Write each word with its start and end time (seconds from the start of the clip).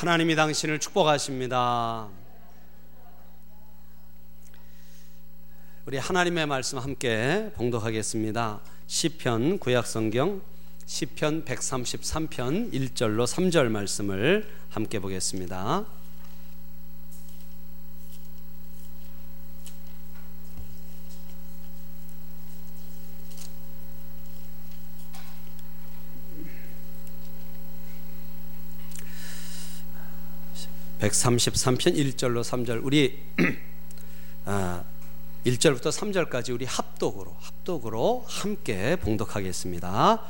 하나님이 0.00 0.34
당신을 0.34 0.78
축복하십니다. 0.78 2.08
우리 5.84 5.98
하나님의 5.98 6.46
말씀 6.46 6.78
함께 6.78 7.50
봉독하겠습니다. 7.54 8.60
시편 8.86 9.58
구약 9.58 9.86
성경 9.86 10.40
시편 10.86 11.44
133편 11.44 12.72
1절로 12.72 13.26
3절 13.26 13.68
말씀을 13.68 14.48
함께 14.70 15.00
보겠습니다. 15.00 15.84
133편 31.10 31.96
1절로 31.96 32.42
3절 32.42 32.80
우리 32.82 33.18
아, 34.46 34.82
1절부터 35.44 35.88
3절까지 35.90 36.54
우리 36.54 36.64
합독으로 36.64 37.36
합독으로 37.40 38.24
함께 38.26 38.96
봉독하겠습니다. 38.96 40.22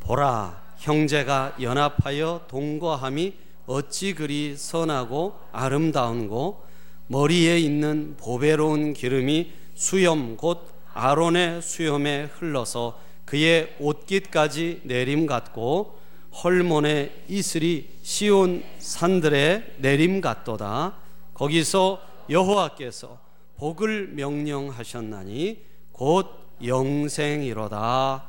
보라 0.00 0.62
형제가 0.78 1.56
연합하여 1.60 2.46
동거함이 2.48 3.34
어찌 3.66 4.14
그리 4.14 4.56
선하고 4.56 5.38
아름다운고 5.52 6.64
머리에 7.08 7.58
있는 7.58 8.16
보배로운 8.16 8.94
기름이 8.94 9.52
수염 9.74 10.36
곧 10.36 10.68
아론의 10.94 11.62
수염에 11.62 12.30
흘러서 12.34 12.98
그의 13.24 13.74
옷깃까지 13.78 14.82
내림 14.84 15.26
같고 15.26 16.01
헐몬의 16.32 17.24
이슬이 17.28 17.88
시온 18.02 18.64
산들의 18.78 19.76
내림 19.78 20.20
같도다. 20.20 20.96
거기서 21.34 22.02
여호와께서 22.30 23.20
복을 23.56 24.08
명령하셨나니 24.08 25.62
곧 25.92 26.28
영생이로다. 26.64 28.24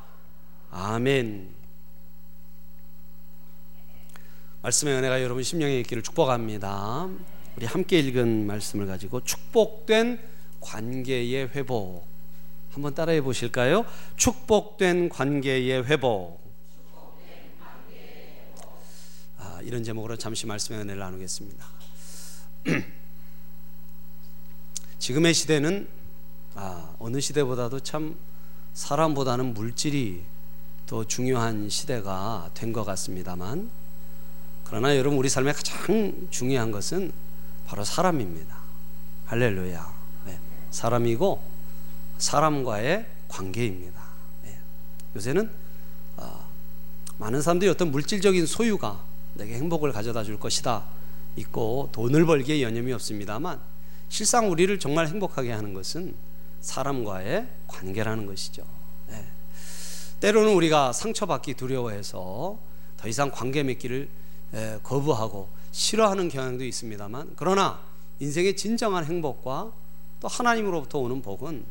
아멘. 0.71 1.49
말씀의 4.61 4.95
은혜가 4.95 5.21
여러분 5.21 5.43
심령에 5.43 5.79
있기를 5.79 6.03
축복합니다. 6.03 7.09
우리 7.55 7.65
함께 7.65 7.99
읽은 7.99 8.47
말씀을 8.47 8.87
가지고 8.87 9.21
축복된 9.23 10.19
관계의 10.59 11.49
회복 11.49 12.05
한번 12.71 12.95
따라해 12.95 13.21
보실까요? 13.21 13.85
축복된 14.15 15.09
관계의 15.09 15.85
회복. 15.85 16.42
이런 19.65 19.83
제목으로 19.83 20.15
잠시 20.17 20.45
말씀의 20.45 20.81
은혜를 20.81 20.99
나누겠습니다. 20.99 21.65
지금의 24.99 25.33
시대는 25.33 25.87
아, 26.55 26.93
어느 26.99 27.19
시대보다도 27.19 27.79
참 27.79 28.15
사람보다는 28.73 29.53
물질이 29.53 30.23
더 30.85 31.03
중요한 31.05 31.69
시대가 31.69 32.49
된 32.53 32.73
것 32.73 32.83
같습니다만 32.83 33.69
그러나 34.65 34.95
여러분 34.97 35.17
우리 35.19 35.29
삶에 35.29 35.51
가장 35.53 36.27
중요한 36.29 36.71
것은 36.71 37.11
바로 37.65 37.83
사람입니다. 37.83 38.57
할렐루야. 39.27 39.93
네. 40.25 40.39
사람이고 40.71 41.41
사람과의 42.17 43.05
관계입니다. 43.27 44.01
네. 44.43 44.59
요새는 45.15 45.49
어, 46.17 46.49
많은 47.17 47.41
사람들이 47.41 47.69
어떤 47.69 47.91
물질적인 47.91 48.45
소유가 48.45 49.03
내게 49.35 49.55
행복을 49.55 49.91
가져다 49.91 50.23
줄 50.23 50.39
것이다 50.39 50.85
있고 51.35 51.89
돈을 51.91 52.25
벌기에 52.25 52.61
여념이 52.61 52.93
없습니다만 52.93 53.59
실상 54.09 54.51
우리를 54.51 54.77
정말 54.79 55.07
행복하게 55.07 55.51
하는 55.51 55.73
것은 55.73 56.15
사람과의 56.61 57.47
관계라는 57.67 58.25
것이죠. 58.25 58.63
네. 59.07 59.25
때로는 60.19 60.53
우리가 60.53 60.93
상처받기 60.93 61.55
두려워해서 61.55 62.57
더 62.97 63.07
이상 63.07 63.31
관계 63.31 63.63
맺기를 63.63 64.07
거부하고 64.83 65.49
싫어하는 65.71 66.29
경향도 66.29 66.63
있습니다만 66.63 67.33
그러나 67.35 67.81
인생의 68.19 68.55
진정한 68.55 69.03
행복과 69.03 69.71
또 70.19 70.27
하나님으로부터 70.27 70.99
오는 70.99 71.21
복은 71.21 71.65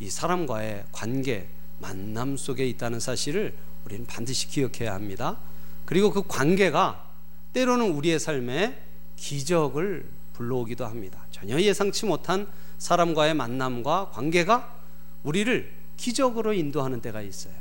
이 0.00 0.08
사람과의 0.08 0.84
관계, 0.92 1.48
만남 1.80 2.36
속에 2.36 2.66
있다는 2.68 3.00
사실을 3.00 3.54
우리는 3.84 4.06
반드시 4.06 4.48
기억해야 4.48 4.94
합니다. 4.94 5.36
그리고 5.84 6.10
그 6.12 6.22
관계가 6.26 7.04
때로는 7.52 7.90
우리의 7.92 8.18
삶에 8.18 8.78
기적을 9.16 10.06
불러오기도 10.32 10.86
합니다. 10.86 11.18
전혀 11.30 11.60
예상치 11.60 12.06
못한 12.06 12.46
사람과의 12.78 13.34
만남과 13.34 14.10
관계가 14.10 14.74
우리를 15.22 15.70
기적으로 15.96 16.52
인도하는 16.52 17.00
때가 17.00 17.22
있어요. 17.22 17.54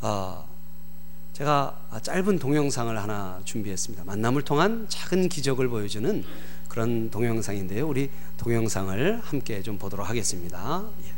어, 0.00 0.48
제가 1.32 1.78
짧은 2.02 2.38
동영상을 2.38 3.00
하나 3.00 3.40
준비했습니다. 3.44 4.04
만남을 4.04 4.42
통한 4.42 4.86
작은 4.88 5.28
기적을 5.28 5.68
보여주는 5.68 6.24
그런 6.68 7.10
동영상인데요. 7.10 7.86
우리 7.86 8.10
동영상을 8.38 9.20
함께 9.22 9.62
좀 9.62 9.78
보도록 9.78 10.08
하겠습니다. 10.08 10.84
예. 11.04 11.17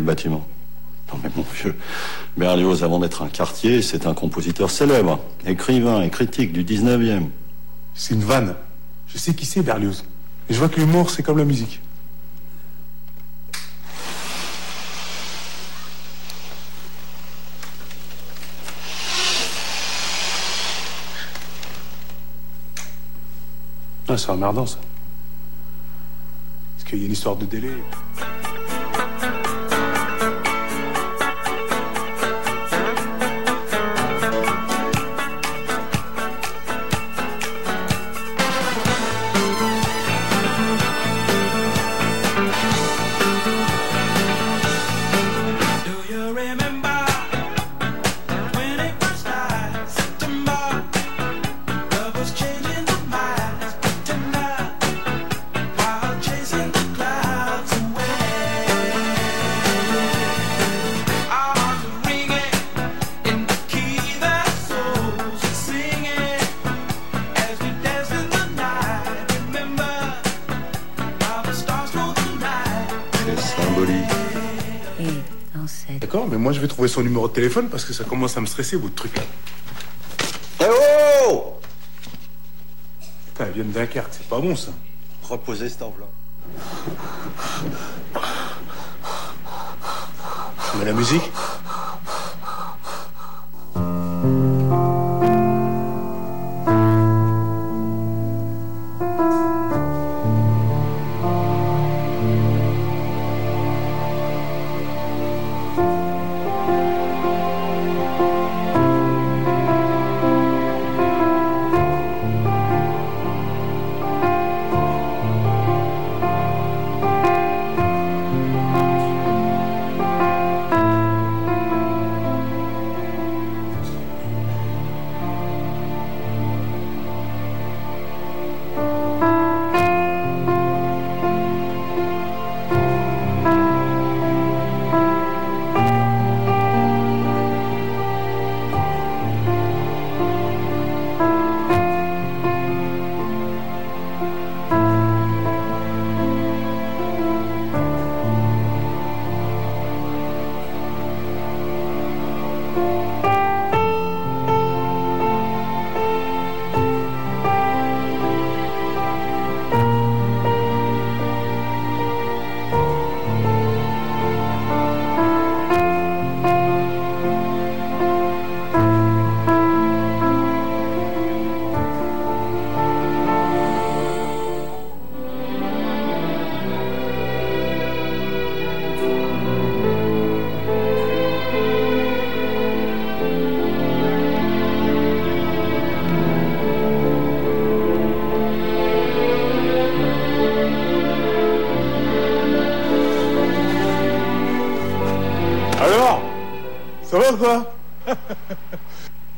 Bâtiment? 0.00 0.46
Non 1.12 1.20
mais 1.22 1.30
mon 1.36 1.44
vieux, 1.54 1.76
Berlioz, 2.36 2.84
avant 2.84 3.00
d'être 3.00 3.22
un 3.22 3.28
quartier, 3.28 3.82
c'est 3.82 4.06
un 4.06 4.14
compositeur 4.14 4.70
célèbre, 4.70 5.18
écrivain 5.44 6.02
et 6.02 6.10
critique 6.10 6.52
du 6.52 6.64
19e. 6.64 7.24
C'est 7.94 8.14
une 8.14 8.22
vanne. 8.22 8.54
Je 9.08 9.18
sais 9.18 9.34
qui 9.34 9.44
c'est, 9.44 9.62
Berlioz. 9.62 10.04
Et 10.48 10.54
je 10.54 10.58
vois 10.58 10.68
que 10.68 10.78
l'humour, 10.78 11.10
c'est 11.10 11.22
comme 11.22 11.38
la 11.38 11.44
musique. 11.44 11.80
Ah, 24.12 24.18
c'est 24.18 24.30
emmerdant, 24.30 24.66
ça. 24.66 24.78
Parce 26.76 26.88
qu'il 26.88 26.98
y 26.98 27.02
a 27.02 27.06
une 27.06 27.12
histoire 27.12 27.36
de 27.36 27.46
délai. 27.46 27.70
Son 76.88 77.02
numéro 77.02 77.28
de 77.28 77.32
téléphone 77.32 77.68
parce 77.68 77.84
que 77.84 77.92
ça 77.92 78.04
commence 78.04 78.36
à 78.36 78.40
me 78.40 78.46
stresser, 78.46 78.76
votre 78.76 78.94
truc 78.94 79.16
là. 79.16 79.22
Eh 80.60 80.64
oh 81.28 81.56
elle 83.38 83.52
vient 83.52 83.64
de 83.64 83.72
Dunkerque, 83.72 84.12
c'est 84.12 84.28
pas 84.28 84.38
bon 84.38 84.54
ça. 84.54 84.70
Reposez 85.22 85.70
cette 85.70 85.82
enveloppe. 85.82 86.12
Mets 90.78 90.84
la 90.84 90.92
musique? 90.92 91.22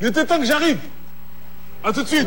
Il 0.02 0.08
était 0.08 0.26
temps 0.26 0.40
que 0.40 0.44
j'arrive. 0.44 0.78
À 1.84 1.92
tout 1.92 2.02
de 2.02 2.08
suite 2.08 2.26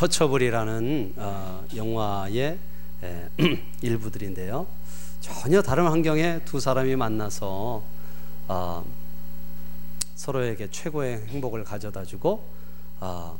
언터처블이라는 0.00 1.14
어, 1.16 1.64
영화의 1.76 2.58
에, 3.02 3.28
일부들인데요. 3.82 4.66
전혀 5.20 5.60
다른 5.60 5.86
환경에 5.86 6.40
두 6.44 6.58
사람이 6.60 6.96
만나서 6.96 7.82
어, 8.48 8.84
서로에게 10.16 10.70
최고의 10.70 11.26
행복을 11.28 11.64
가져다주고 11.64 12.42
어, 13.00 13.38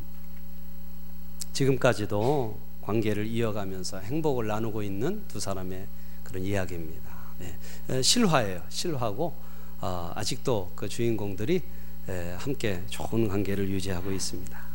지금까지도 1.53 2.59
관계를 2.83 3.27
이어가면서 3.27 3.99
행복을 4.01 4.47
나누고 4.47 4.83
있는 4.83 5.23
두 5.29 5.41
사람의 5.41 5.87
그런 6.25 6.45
이야기입니다. 6.45 7.11
예, 7.41 7.97
에, 7.97 8.03
실화예요. 8.03 8.63
실화고 8.69 9.35
어, 9.81 10.13
아직도 10.15 10.73
그 10.75 10.89
주인공들이 10.89 11.63
에, 12.09 12.35
함께 12.39 12.83
좋은 12.89 13.29
관계를 13.29 13.69
유지하고 13.71 14.13
있습니다. 14.13 14.71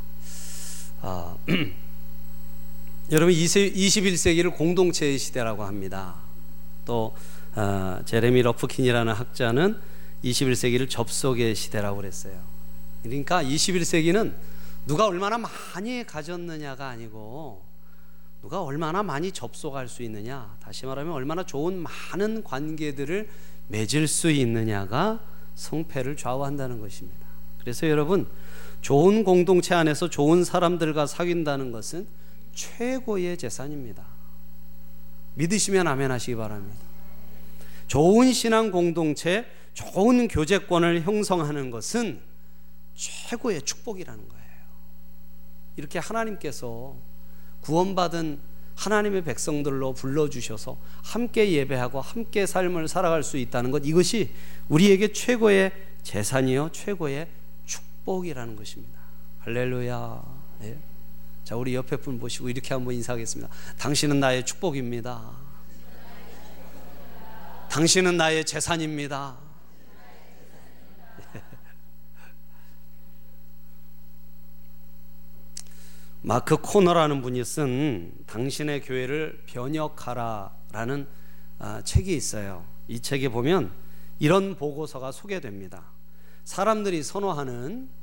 아, 1.08 1.38
여러분 3.12 3.36
21세기를 3.36 4.56
공동체의 4.56 5.20
시대라고 5.20 5.64
합니다. 5.64 6.16
또 6.86 7.16
어, 7.54 8.00
제레미 8.04 8.42
러프킨이라는 8.42 9.14
학자는 9.14 9.78
21세기를 10.24 10.90
접속의 10.90 11.54
시대라고 11.54 11.98
그랬어요. 11.98 12.34
그러니까 13.04 13.44
21세기는 13.44 14.34
누가 14.88 15.06
얼마나 15.06 15.38
많이 15.38 16.04
가졌느냐가 16.04 16.88
아니고 16.88 17.62
누가 18.42 18.64
얼마나 18.64 19.04
많이 19.04 19.32
접속할 19.32 19.88
수 19.88 20.02
있느냐, 20.02 20.58
다시 20.64 20.88
말하면 20.88 21.14
얼마나 21.14 21.44
좋은 21.44 21.84
많은 22.12 22.44
관계들을 22.44 23.30
맺을 23.68 24.08
수 24.08 24.32
있느냐가 24.32 25.20
성패를 25.54 26.18
좌우한다는 26.18 26.80
것입니다. 26.80 27.28
그래서 27.60 27.88
여러분 27.88 28.28
좋은 28.82 29.24
공동체 29.24 29.76
안에서 29.76 30.10
좋은 30.10 30.44
사람들과 30.44 31.06
사귄다는 31.06 31.72
것은 31.72 32.08
최고의 32.56 33.38
재산입니다. 33.38 34.04
믿으시면 35.36 35.86
아멘 35.86 36.10
하시기 36.10 36.36
바랍니다. 36.36 36.78
좋은 37.88 38.34
신앙 38.34 38.72
공동체, 38.72 39.46
좋은 39.74 40.28
교제권을 40.28 41.02
형성하는 41.02 41.70
것은 41.70 42.22
최고의 42.96 43.62
축복이라는 43.62 44.28
거예요. 44.28 44.46
이렇게 45.76 46.00
하나님께서 46.00 46.96
구원받은 47.62 48.40
하나님의 48.76 49.24
백성들로 49.24 49.94
불러주셔서 49.94 50.78
함께 51.04 51.52
예배하고 51.52 52.02
함께 52.02 52.46
삶을 52.46 52.88
살아갈 52.88 53.24
수 53.24 53.38
있다는 53.38 53.72
것 53.72 53.86
이것이 53.86 54.32
우리에게 54.70 55.14
최고의 55.14 55.72
재산이요 56.04 56.70
최고의 56.72 57.28
축복이라는 57.66 58.56
것입니다. 58.56 59.00
할렐루야. 59.40 60.24
예. 60.64 60.95
자, 61.46 61.56
우리 61.56 61.74
옆에 61.76 61.96
분 61.98 62.20
보시고 62.20 62.50
이렇게 62.50 62.74
한번 62.74 62.96
인사하겠습니다. 62.96 63.54
당신은 63.78 64.20
나의 64.20 64.44
축복입니다. 64.48 65.32
당신은 67.70 68.18
나의 68.18 68.44
재산입니다. 68.46 69.38
마크 76.24 76.58
코너라는 76.58 77.22
분이 77.22 77.46
쓴 77.46 78.12
당신의 78.26 78.82
교회를 78.82 79.44
변혁하라라는 79.46 81.08
아, 81.60 81.84
책이 81.84 82.16
있어요. 82.16 82.66
이 82.88 83.00
책에 83.00 83.30
보면 83.30 83.72
이런 84.18 84.56
보고서가 84.56 85.12
소개됩니다. 85.12 85.84
사람들이 86.44 87.04
선호하는 87.04 87.95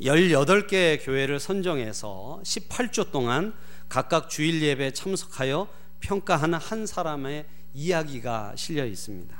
18개의 0.00 1.04
교회를 1.04 1.38
선정해서 1.38 2.40
18주 2.42 3.10
동안 3.10 3.52
각각 3.88 4.28
주일 4.28 4.62
예배에 4.62 4.92
참석하여 4.92 5.68
평가하는 6.00 6.58
한 6.58 6.86
사람의 6.86 7.46
이야기가 7.74 8.54
실려 8.56 8.84
있습니다. 8.84 9.36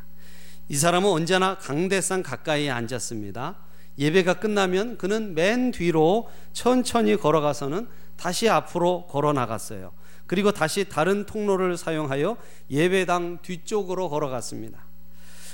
이 0.69 0.77
사람은 0.77 1.09
언제나 1.09 1.59
강대상 1.59 2.23
가까이에 2.23 2.71
앉았습니다. 2.71 3.59
예배가 3.99 4.35
끝나면 4.35 4.97
그는 4.97 5.35
맨 5.35 5.71
뒤로 5.71 6.29
천천히 6.53 7.17
걸어가서는 7.17 7.89
다시 8.17 8.49
앞으로 8.49 9.07
걸어 9.07 9.33
나갔어요. 9.33 9.93
그리고 10.27 10.53
다시 10.53 10.89
다른 10.89 11.27
통로를 11.27 11.77
사용하여 11.77 12.37
예배당 12.71 13.41
뒤쪽으로 13.43 14.09
걸어갔습니다. 14.09 14.87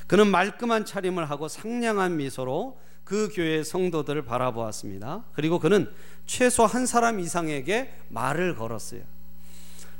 그는 0.06 0.28
말끔한 0.28 0.84
차림을 0.84 1.28
하고 1.30 1.48
상냥한 1.48 2.16
미소로 2.16 2.78
그 3.08 3.30
교회의 3.32 3.64
성도들을 3.64 4.20
바라보았습니다. 4.26 5.24
그리고 5.32 5.58
그는 5.58 5.90
최소 6.26 6.66
한 6.66 6.84
사람 6.84 7.20
이상에게 7.20 7.90
말을 8.10 8.54
걸었어요. 8.54 9.00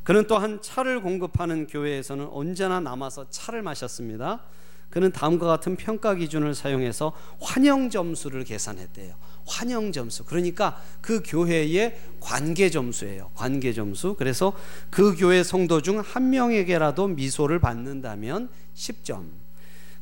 그는 0.03 0.27
또한 0.27 0.61
차를 0.61 1.01
공급하는 1.01 1.67
교회에서는 1.67 2.29
언제나 2.31 2.81
남아서 2.81 3.31
차를 3.31 3.63
마셨습니다. 3.63 4.43
그는 4.91 5.11
다음과 5.11 5.47
같은 5.47 5.77
평가 5.77 6.15
기준을 6.17 6.55
사용해서 6.55 7.15
환영 7.41 7.89
점수를 7.89 8.45
계산했대요. 8.45 9.15
환영 9.47 9.91
점수. 9.91 10.27
그러니까 10.27 10.79
그 11.01 11.23
교회의 11.25 11.99
관계 12.21 12.69
점수예요. 12.69 13.31
관계 13.35 13.73
점수. 13.73 14.17
그래서 14.19 14.53
그 14.91 15.17
교회 15.17 15.43
성도 15.43 15.81
중 15.81 16.03
한 16.03 16.29
명에게라도 16.29 17.09
미소를 17.09 17.59
받는다면 17.59 18.51
10점. 18.75 19.38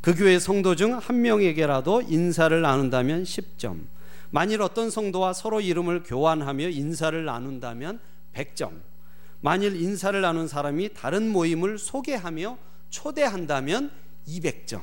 그 0.06 0.14
교회 0.14 0.38
성도 0.38 0.76
중 0.76 1.00
한 1.00 1.20
명에게라도 1.20 2.00
인사를 2.02 2.62
나눈다면 2.62 3.24
10점. 3.24 3.88
만일 4.30 4.62
어떤 4.62 4.88
성도와 4.88 5.32
서로 5.32 5.60
이름을 5.60 6.04
교환하며 6.04 6.68
인사를 6.68 7.24
나눈다면 7.24 7.98
100점. 8.32 8.70
만일 9.40 9.74
인사를 9.74 10.20
나눈 10.20 10.46
사람이 10.46 10.90
다른 10.94 11.28
모임을 11.28 11.78
소개하며 11.78 12.56
초대한다면 12.88 13.90
200점. 14.28 14.80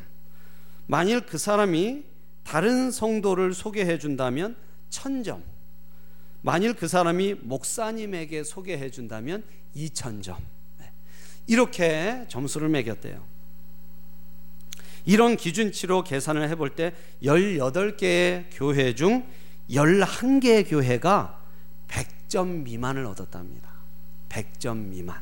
만일 0.88 1.22
그 1.22 1.38
사람이 1.38 2.04
다른 2.44 2.92
성도를 2.92 3.54
소개해 3.54 4.00
준다면 4.00 4.58
1000점. 4.90 5.42
만일 6.42 6.74
그 6.74 6.90
사람이 6.90 7.36
목사님에게 7.44 8.44
소개해 8.44 8.90
준다면 8.90 9.46
2000점. 9.74 10.36
이렇게 11.48 12.26
점수를 12.28 12.68
매겼대요. 12.68 13.33
이런 15.06 15.36
기준치로 15.36 16.04
계산을 16.04 16.50
해볼 16.50 16.76
때 16.76 16.94
18개의 17.24 18.46
교회 18.52 18.96
중 18.96 19.26
11개의 19.70 20.70
교회가 20.70 21.42
100점 21.88 22.64
미만을 22.64 23.06
얻었답니다. 23.06 23.70
100점 24.30 24.78
미만. 24.78 25.22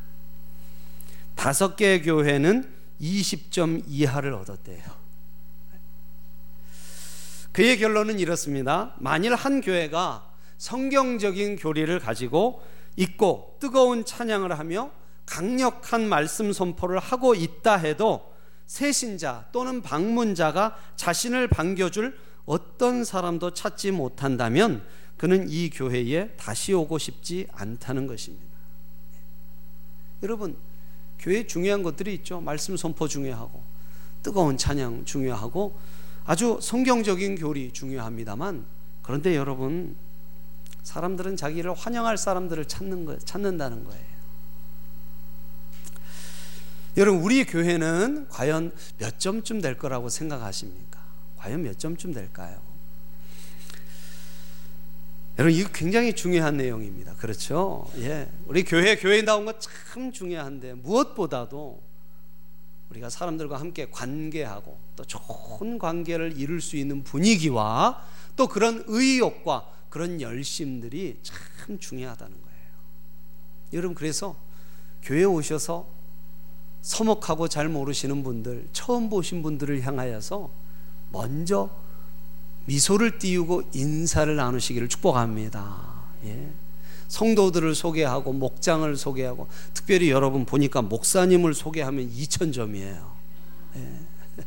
다섯 1.34 1.76
개의 1.76 2.02
교회는 2.02 2.72
20점 3.00 3.82
이하를 3.86 4.32
얻었대요. 4.34 4.82
그의 7.52 7.78
결론은 7.78 8.18
이렇습니다. 8.18 8.94
만일 8.98 9.34
한 9.34 9.60
교회가 9.60 10.30
성경적인 10.56 11.56
교리를 11.56 11.98
가지고 11.98 12.62
있고 12.96 13.56
뜨거운 13.60 14.04
찬양을 14.04 14.58
하며 14.58 14.90
강력한 15.26 16.08
말씀 16.08 16.52
선포를 16.52 16.98
하고 16.98 17.34
있다 17.34 17.76
해도 17.76 18.31
새신자 18.66 19.46
또는 19.52 19.82
방문자가 19.82 20.76
자신을 20.96 21.48
반겨줄 21.48 22.16
어떤 22.46 23.04
사람도 23.04 23.54
찾지 23.54 23.92
못한다면 23.92 24.82
그는 25.16 25.48
이 25.48 25.70
교회에 25.70 26.30
다시 26.36 26.72
오고 26.72 26.98
싶지 26.98 27.46
않다는 27.52 28.06
것입니다. 28.06 28.52
여러분, 30.22 30.56
교회 31.18 31.46
중요한 31.46 31.82
것들이 31.82 32.14
있죠. 32.14 32.40
말씀 32.40 32.76
선포 32.76 33.06
중요하고, 33.06 33.62
뜨거운 34.22 34.56
찬양 34.56 35.04
중요하고, 35.04 35.78
아주 36.24 36.58
성경적인 36.60 37.36
교리 37.36 37.72
중요합니다만, 37.72 38.64
그런데 39.02 39.36
여러분, 39.36 39.94
사람들은 40.82 41.36
자기를 41.36 41.74
환영할 41.74 42.16
사람들을 42.18 42.64
찾는 42.66 43.04
거, 43.04 43.18
찾는다는 43.18 43.84
거예요. 43.84 44.11
여러분, 46.96 47.22
우리 47.22 47.44
교회는 47.44 48.28
과연 48.28 48.70
몇 48.98 49.18
점쯤 49.18 49.62
될 49.62 49.78
거라고 49.78 50.10
생각하십니까? 50.10 51.00
과연 51.38 51.62
몇 51.62 51.78
점쯤 51.78 52.12
될까요? 52.12 52.60
여러분, 55.38 55.58
이거 55.58 55.70
굉장히 55.72 56.14
중요한 56.14 56.58
내용입니다. 56.58 57.14
그렇죠? 57.14 57.90
예. 57.96 58.28
우리 58.44 58.62
교회, 58.64 58.96
교회 58.96 59.22
나온 59.22 59.46
거참 59.46 60.12
중요한데, 60.12 60.74
무엇보다도 60.74 61.80
우리가 62.90 63.08
사람들과 63.08 63.58
함께 63.58 63.88
관계하고 63.90 64.78
또 64.94 65.04
좋은 65.06 65.78
관계를 65.78 66.38
이룰 66.38 66.60
수 66.60 66.76
있는 66.76 67.02
분위기와 67.02 68.04
또 68.36 68.46
그런 68.48 68.84
의욕과 68.86 69.66
그런 69.88 70.20
열심들이 70.20 71.18
참 71.22 71.78
중요하다는 71.78 72.32
거예요. 72.32 72.60
여러분, 73.72 73.94
그래서 73.94 74.36
교회 75.02 75.24
오셔서 75.24 76.01
서먹하고 76.82 77.48
잘 77.48 77.68
모르시는 77.68 78.22
분들, 78.24 78.68
처음 78.72 79.08
보신 79.08 79.42
분들을 79.42 79.82
향하여서 79.82 80.50
먼저 81.12 81.70
미소를 82.66 83.18
띄우고 83.18 83.62
인사를 83.72 84.34
나누시기를 84.34 84.88
축복합니다. 84.88 85.76
예. 86.24 86.50
성도들을 87.08 87.74
소개하고 87.74 88.32
목장을 88.32 88.96
소개하고 88.96 89.46
특별히 89.74 90.10
여러분 90.10 90.44
보니까 90.44 90.82
목사님을 90.82 91.54
소개하면 91.54 92.10
2천 92.10 92.52
점이에요. 92.52 93.12
예. 93.76 93.98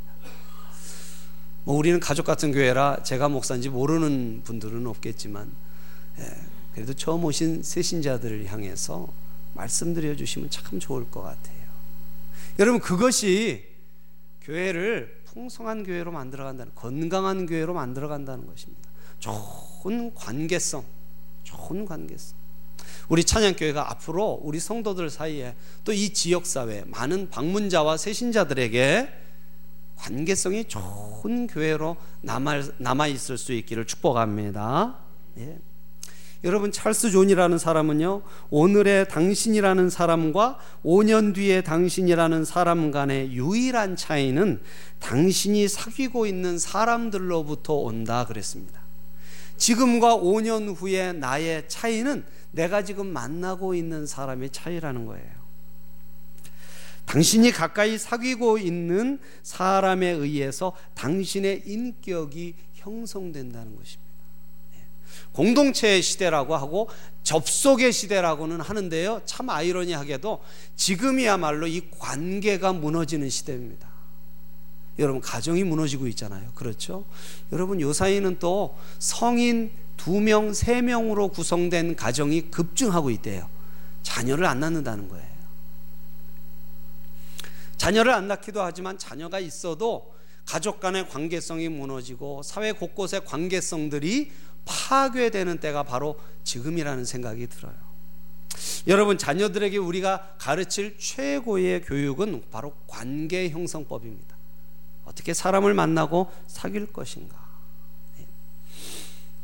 뭐 1.63 1.77
우리는 1.77 1.99
가족 1.99 2.25
같은 2.25 2.51
교회라 2.51 3.03
제가 3.03 3.29
목사인지 3.29 3.69
모르는 3.69 4.41
분들은 4.43 4.87
없겠지만 4.87 5.51
예. 6.19 6.35
그래도 6.73 6.93
처음 6.93 7.23
오신 7.23 7.63
새신자들을 7.63 8.47
향해서 8.47 9.07
말씀드려 9.53 10.15
주시면 10.15 10.49
참 10.49 10.79
좋을 10.79 11.09
것 11.09 11.21
같아요. 11.21 11.64
여러분 12.59 12.79
그것이 12.79 13.65
교회를 14.41 15.23
풍성한 15.25 15.83
교회로 15.83 16.11
만들어 16.11 16.45
간다는 16.45 16.73
건강한 16.75 17.45
교회로 17.45 17.73
만들어 17.73 18.07
간다는 18.07 18.45
것입니다. 18.45 18.89
좋은 19.19 20.13
관계성, 20.13 20.83
좋은 21.43 21.85
관계성. 21.85 22.37
우리 23.09 23.23
찬양교회가 23.23 23.91
앞으로 23.91 24.39
우리 24.43 24.59
성도들 24.59 25.09
사이에 25.09 25.55
또 25.83 25.93
이 25.93 26.09
지역 26.09 26.45
사회 26.45 26.83
많은 26.87 27.29
방문자와 27.29 27.97
새신자들에게 27.97 29.09
관계성이 29.95 30.65
좋은 30.65 31.47
교회로 31.47 31.97
남아 32.21 32.63
남아 32.77 33.07
있을 33.07 33.37
수 33.37 33.53
있기를 33.53 33.85
축복합니다. 33.85 34.97
예. 35.37 35.59
여러분 36.45 36.71
찰스 36.71 37.09
존이라는 37.09 37.57
사람은요 37.57 38.21
오늘의 38.51 39.09
당신이라는 39.09 39.89
사람과 39.89 40.59
5년 40.85 41.33
뒤의 41.33 41.63
당신이라는 41.63 42.45
사람 42.45 42.91
간의 42.91 43.31
유일한 43.31 43.95
차이는 43.95 44.61
당신이 44.99 45.67
사귀고 45.67 46.27
있는 46.27 46.59
사람들로부터 46.59 47.73
온다 47.73 48.27
그랬습니다. 48.27 48.79
지금과 49.57 50.17
5년 50.17 50.75
후의 50.77 51.15
나의 51.15 51.67
차이는 51.67 52.23
내가 52.51 52.83
지금 52.83 53.07
만나고 53.07 53.73
있는 53.73 54.05
사람의 54.05 54.51
차이라는 54.51 55.07
거예요. 55.07 55.45
당신이 57.05 57.51
가까이 57.53 57.97
사귀고 57.97 58.59
있는 58.59 59.17
사람에 59.41 60.09
의해서 60.09 60.73
당신의 60.93 61.63
인격이 61.65 62.53
형성된다는 62.75 63.75
것입니다. 63.75 64.04
공동체의 65.33 66.01
시대라고 66.01 66.55
하고 66.55 66.89
접속의 67.23 67.91
시대라고는 67.91 68.61
하는데요. 68.61 69.21
참 69.25 69.49
아이러니하게도 69.49 70.41
지금이야말로 70.75 71.67
이 71.67 71.89
관계가 71.97 72.73
무너지는 72.73 73.29
시대입니다. 73.29 73.87
여러분 74.99 75.21
가정이 75.21 75.63
무너지고 75.63 76.07
있잖아요. 76.07 76.51
그렇죠? 76.55 77.03
여러분 77.51 77.81
요사이는 77.81 78.39
또 78.39 78.77
성인 78.99 79.71
두 79.97 80.21
명, 80.21 80.53
세 80.53 80.81
명으로 80.81 81.29
구성된 81.29 81.95
가정이 81.95 82.51
급증하고 82.51 83.09
있대요. 83.11 83.49
자녀를 84.03 84.45
안 84.45 84.59
낳는다는 84.59 85.09
거예요. 85.09 85.35
자녀를 87.77 88.13
안 88.13 88.27
낳기도 88.27 88.61
하지만 88.61 88.97
자녀가 88.97 89.39
있어도 89.39 90.13
가족 90.45 90.79
간의 90.79 91.09
관계성이 91.09 91.69
무너지고 91.69 92.43
사회 92.43 92.71
곳곳의 92.71 93.25
관계성들이 93.25 94.31
파괴되는 94.65 95.59
때가 95.59 95.83
바로 95.83 96.19
지금이라는 96.43 97.05
생각이 97.05 97.47
들어요. 97.47 97.73
여러분 98.87 99.17
자녀들에게 99.17 99.77
우리가 99.77 100.35
가르칠 100.37 100.97
최고의 100.99 101.83
교육은 101.83 102.43
바로 102.51 102.73
관계 102.87 103.49
형성법입니다. 103.49 104.35
어떻게 105.05 105.33
사람을 105.33 105.73
만나고 105.73 106.31
사귈 106.47 106.91
것인가. 106.93 107.35
예. 108.19 108.25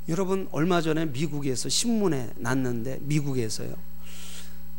여러분 0.09 0.47
얼마 0.51 0.81
전에 0.81 1.05
미국에서 1.05 1.69
신문에 1.69 2.31
났는데 2.37 2.99
미국에서요. 3.01 3.75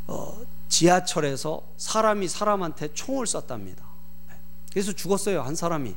어, 0.08 0.40
지하철에서 0.68 1.62
사람이 1.76 2.28
사람한테 2.28 2.94
총을 2.94 3.26
쐈답니다. 3.26 3.84
예. 4.30 4.36
그래서 4.72 4.92
죽었어요 4.92 5.42
한 5.42 5.54
사람이. 5.54 5.94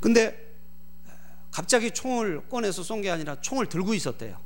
근데 0.00 0.45
갑자기 1.56 1.90
총을 1.90 2.48
꺼내서 2.50 2.82
쏜 2.82 3.00
게 3.00 3.10
아니라 3.10 3.40
총을 3.40 3.66
들고 3.66 3.94
있었대요. 3.94 4.36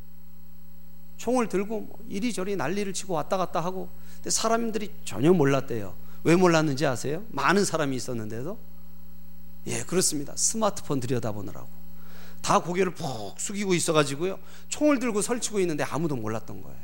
총을 1.16 1.48
들고 1.48 1.80
뭐 1.80 1.98
이리저리 2.08 2.54
난리를 2.54 2.92
치고 2.92 3.14
왔다 3.14 3.36
갔다 3.36 3.58
하고 3.60 3.90
근데 4.14 4.30
사람들이 4.30 4.92
전혀 5.04 5.32
몰랐대요. 5.32 5.96
왜 6.22 6.36
몰랐는지 6.36 6.86
아세요? 6.86 7.24
많은 7.30 7.64
사람이 7.64 7.96
있었는데도 7.96 8.56
예 9.66 9.82
그렇습니다. 9.82 10.34
스마트폰 10.36 11.00
들여다보느라고 11.00 11.68
다 12.42 12.60
고개를 12.60 12.94
푹 12.94 13.40
숙이고 13.40 13.74
있어가지고요 13.74 14.38
총을 14.68 15.00
들고 15.00 15.20
설치고 15.20 15.58
있는데 15.60 15.82
아무도 15.82 16.14
몰랐던 16.14 16.62
거예요. 16.62 16.78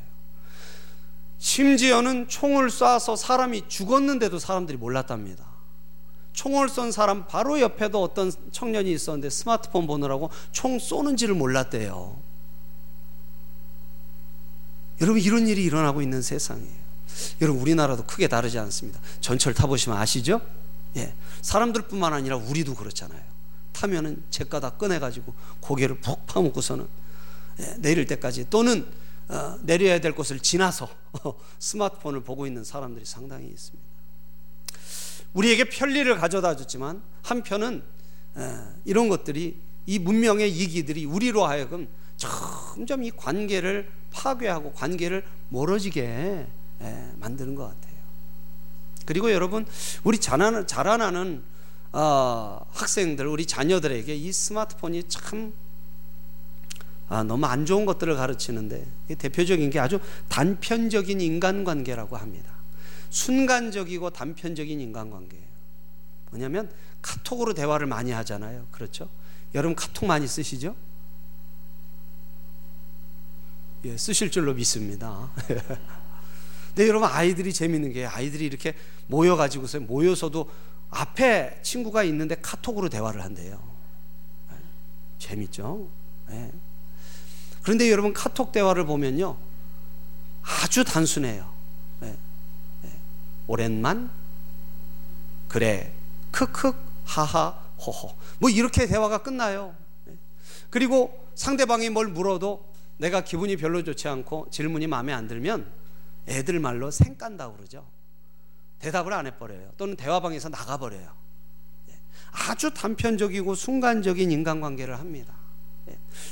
심지어는 1.38 2.26
총을 2.28 2.66
쏴서 2.68 3.16
사람이 3.16 3.68
죽었는데도 3.68 4.40
사람들이 4.40 4.76
몰랐답니다. 4.76 5.55
총을 6.36 6.68
쏜 6.68 6.92
사람 6.92 7.26
바로 7.26 7.60
옆에도 7.60 8.02
어떤 8.02 8.30
청년이 8.52 8.92
있었는데 8.92 9.30
스마트폰 9.30 9.86
보느라고 9.86 10.30
총 10.52 10.78
쏘는지를 10.78 11.34
몰랐대요. 11.34 12.14
여러분 15.00 15.20
이런 15.20 15.48
일이 15.48 15.64
일어나고 15.64 16.02
있는 16.02 16.20
세상이에요. 16.20 16.86
여러분 17.40 17.62
우리나라도 17.62 18.04
크게 18.04 18.28
다르지 18.28 18.58
않습니다. 18.58 19.00
전철 19.22 19.54
타보시면 19.54 19.96
아시죠? 19.98 20.42
예, 20.96 21.14
사람들뿐만 21.40 22.12
아니라 22.12 22.36
우리도 22.36 22.74
그렇잖아요. 22.74 23.22
타면은 23.72 24.22
제가 24.28 24.60
꺼내가지고 24.60 25.32
고개를 25.60 26.00
푹 26.00 26.26
파묻고서는 26.26 26.86
예, 27.60 27.76
내릴 27.78 28.06
때까지 28.06 28.50
또는 28.50 28.86
어, 29.28 29.56
내려야 29.62 30.02
될 30.02 30.14
곳을 30.14 30.38
지나서 30.38 30.88
스마트폰을 31.58 32.24
보고 32.24 32.46
있는 32.46 32.62
사람들이 32.62 33.06
상당히 33.06 33.46
있습니다. 33.46 33.85
우리에게 35.36 35.64
편리를 35.64 36.14
가져다 36.16 36.56
줬지만 36.56 37.02
한편은 37.22 37.82
에, 38.38 38.52
이런 38.84 39.08
것들이 39.08 39.60
이 39.84 39.98
문명의 39.98 40.50
이기들이 40.50 41.04
우리로 41.04 41.44
하여금 41.44 41.88
점점 42.16 43.04
이 43.04 43.10
관계를 43.10 43.90
파괴하고 44.10 44.72
관계를 44.72 45.24
멀어지게 45.50 46.46
에, 46.80 47.12
만드는 47.20 47.54
것 47.54 47.64
같아요. 47.64 47.96
그리고 49.04 49.30
여러분 49.30 49.66
우리 50.04 50.18
자라는, 50.18 50.66
자라나는 50.66 51.42
어, 51.92 52.66
학생들 52.72 53.26
우리 53.26 53.46
자녀들에게 53.46 54.14
이 54.14 54.32
스마트폰이 54.32 55.04
참 55.08 55.52
아, 57.08 57.22
너무 57.22 57.46
안 57.46 57.66
좋은 57.66 57.84
것들을 57.86 58.16
가르치는데 58.16 58.84
대표적인 59.18 59.70
게 59.70 59.78
아주 59.78 60.00
단편적인 60.28 61.20
인간관계라고 61.20 62.16
합니다. 62.16 62.55
순간적이고 63.10 64.10
단편적인 64.10 64.80
인간관계예요. 64.80 65.46
뭐냐면 66.30 66.70
카톡으로 67.02 67.54
대화를 67.54 67.86
많이 67.86 68.10
하잖아요. 68.12 68.66
그렇죠? 68.70 69.08
여러분 69.54 69.74
카톡 69.74 70.06
많이 70.06 70.26
쓰시죠? 70.26 70.74
예, 73.84 73.96
쓰실 73.96 74.30
줄로 74.30 74.54
믿습니다. 74.54 75.30
근데 76.74 76.88
여러분 76.88 77.08
아이들이 77.08 77.52
재밌는 77.52 77.92
게 77.92 78.04
아이들이 78.04 78.44
이렇게 78.44 78.74
모여 79.06 79.36
가지고서 79.36 79.80
모여서도 79.80 80.50
앞에 80.90 81.60
친구가 81.62 82.02
있는데 82.04 82.34
카톡으로 82.36 82.88
대화를 82.88 83.22
한대요. 83.22 83.62
예, 84.52 84.56
재밌죠? 85.18 85.88
네. 86.28 86.52
그런데 87.62 87.90
여러분 87.90 88.12
카톡 88.12 88.52
대화를 88.52 88.84
보면요 88.86 89.36
아주 90.42 90.84
단순해요. 90.84 91.55
오랜만 93.46 94.10
그래 95.48 95.92
크크 96.30 96.72
하하 97.04 97.50
호호 97.78 98.14
뭐 98.38 98.50
이렇게 98.50 98.86
대화가 98.86 99.18
끝나요. 99.18 99.74
그리고 100.70 101.26
상대방이 101.34 101.90
뭘 101.90 102.08
물어도 102.08 102.66
내가 102.98 103.22
기분이 103.22 103.56
별로 103.56 103.82
좋지 103.84 104.08
않고 104.08 104.48
질문이 104.50 104.86
마음에 104.86 105.12
안 105.12 105.28
들면 105.28 105.70
애들 106.26 106.58
말로 106.60 106.90
생깐다 106.90 107.52
그러죠. 107.52 107.86
대답을 108.78 109.12
안 109.12 109.26
해버려요. 109.26 109.72
또는 109.76 109.96
대화방에서 109.96 110.48
나가버려요. 110.48 111.14
아주 112.32 112.72
단편적이고 112.74 113.54
순간적인 113.54 114.30
인간관계를 114.30 114.98
합니다. 114.98 115.34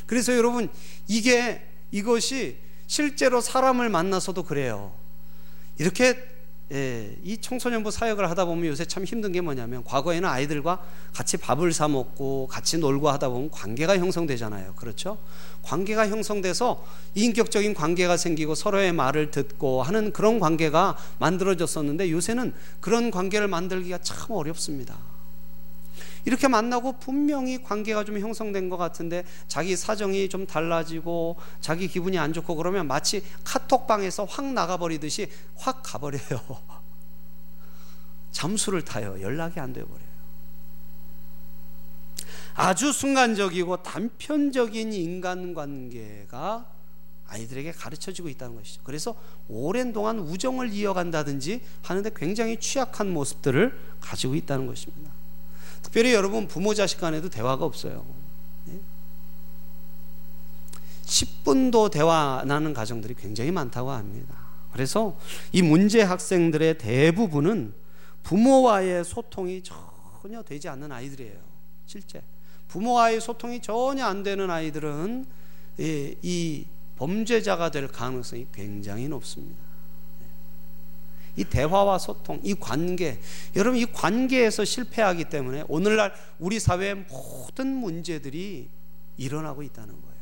그래서 0.07 0.37
여러분 0.37 0.69
이게 1.07 1.67
이것이 1.91 2.59
실제로 2.87 3.41
사람을 3.41 3.89
만나서도 3.89 4.43
그래요. 4.43 4.93
이렇게 5.79 6.34
예, 6.73 7.15
이 7.23 7.37
청소년부 7.37 7.91
사역을 7.91 8.29
하다 8.31 8.47
보면 8.47 8.67
요새 8.67 8.87
참 8.87 9.05
힘든 9.05 9.33
게 9.33 9.41
뭐냐면 9.43 9.85
과거에는 9.85 10.27
아이들과 10.27 10.83
같이 11.13 11.37
밥을 11.37 11.73
사 11.73 11.89
먹고 11.89 12.49
같이 12.51 12.79
놀고 12.79 13.11
하다 13.11 13.29
보면 13.29 13.51
관계가 13.51 13.99
형성되잖아요. 13.99 14.75
그렇죠? 14.75 15.19
관계가 15.63 16.09
형성돼서 16.09 16.83
인격적인 17.15 17.75
관계가 17.75 18.17
생기고 18.17 18.55
서로의 18.55 18.93
말을 18.93 19.31
듣고 19.31 19.83
하는 19.83 20.13
그런 20.13 20.41
관계가 20.41 20.97
만들어졌었는데 21.19 22.11
요새는 22.11 22.55
그런 22.81 23.11
관계를 23.11 23.47
만들기가 23.47 23.99
참 23.99 24.31
어렵습니다. 24.31 24.97
이렇게 26.25 26.49
만나고 26.49 26.99
분명히 26.99 27.63
관계가 27.63 28.05
좀 28.05 28.19
형성된 28.19 28.69
것 28.69 28.77
같은데 28.77 29.25
자기 29.47 29.77
사정이 29.77 30.29
좀 30.29 30.47
달라지고 30.47 31.37
자기 31.61 31.89
기분이 31.89 32.19
안 32.19 32.33
좋고 32.33 32.57
그러면 32.57 32.87
마치 32.87 33.23
카톡방에서 33.45 34.25
확 34.25 34.53
나가버리듯이 34.53 35.29
확 35.57 35.83
가버려요. 35.83 36.21
잠수를 38.33 38.83
타요. 38.83 39.21
연락이 39.21 39.61
안 39.61 39.73
돼버려요. 39.73 40.15
아주 42.55 42.93
순간적이고 42.93 43.83
단편적인 43.83 44.93
인간관계가 44.93 46.67
아이들에게 47.27 47.73
가르쳐지고 47.73 48.29
있다는 48.29 48.57
것이죠. 48.57 48.83
그래서 48.85 49.17
오랜 49.49 49.93
동안 49.93 50.19
우정을 50.19 50.73
이어간다든지 50.73 51.61
하는데 51.83 52.11
굉장히 52.15 52.59
취약한 52.59 53.13
모습들을 53.13 53.77
가지고 54.01 54.35
있다는 54.37 54.67
것입니다. 54.67 55.11
특별히 55.95 56.13
여러분 56.13 56.49
부모 56.49 56.75
자식 56.75 56.99
간에도 56.99 57.29
대화가 57.29 57.65
없어요. 57.65 58.05
10분도 61.05 61.89
대화 61.89 62.43
나는 62.45 62.75
가정들이 62.75 63.15
굉장히 63.15 63.53
많다고 63.53 63.93
합니다. 63.93 64.35
그래서 64.73 65.17
이 65.53 65.63
문제 65.63 66.03
학생들의 66.03 66.79
대부분은 66.79 67.75
부모와의 68.25 69.05
소통이 69.05 69.63
전혀 69.63 70.43
되지 70.43 70.69
않는 70.69 70.91
아이들이에요. 70.91 71.39
실제 71.87 72.21
부모와의 72.67 73.21
소통이 73.21 73.63
전혀 73.63 74.05
안 74.05 74.25
되는 74.25 74.51
아이들은 74.51 75.27
이, 75.79 76.17
이 76.23 76.67
범죄자가 76.97 77.71
될 77.71 77.87
가능성이 77.87 78.49
굉장히 78.53 79.07
높습니다. 79.07 79.63
이 81.37 81.45
대화와 81.45 81.99
소통, 81.99 82.41
이 82.43 82.55
관계, 82.55 83.21
여러분 83.57 83.79
이 83.79 83.87
관계에서 83.87 84.65
실패하기 84.65 85.25
때문에 85.25 85.65
오늘날 85.69 86.15
우리 86.39 86.61
사회의 86.61 86.95
모든 86.95 87.67
문제들이 87.67 88.69
일어나고 89.17 89.63
있다는 89.63 89.89
거예요. 90.01 90.15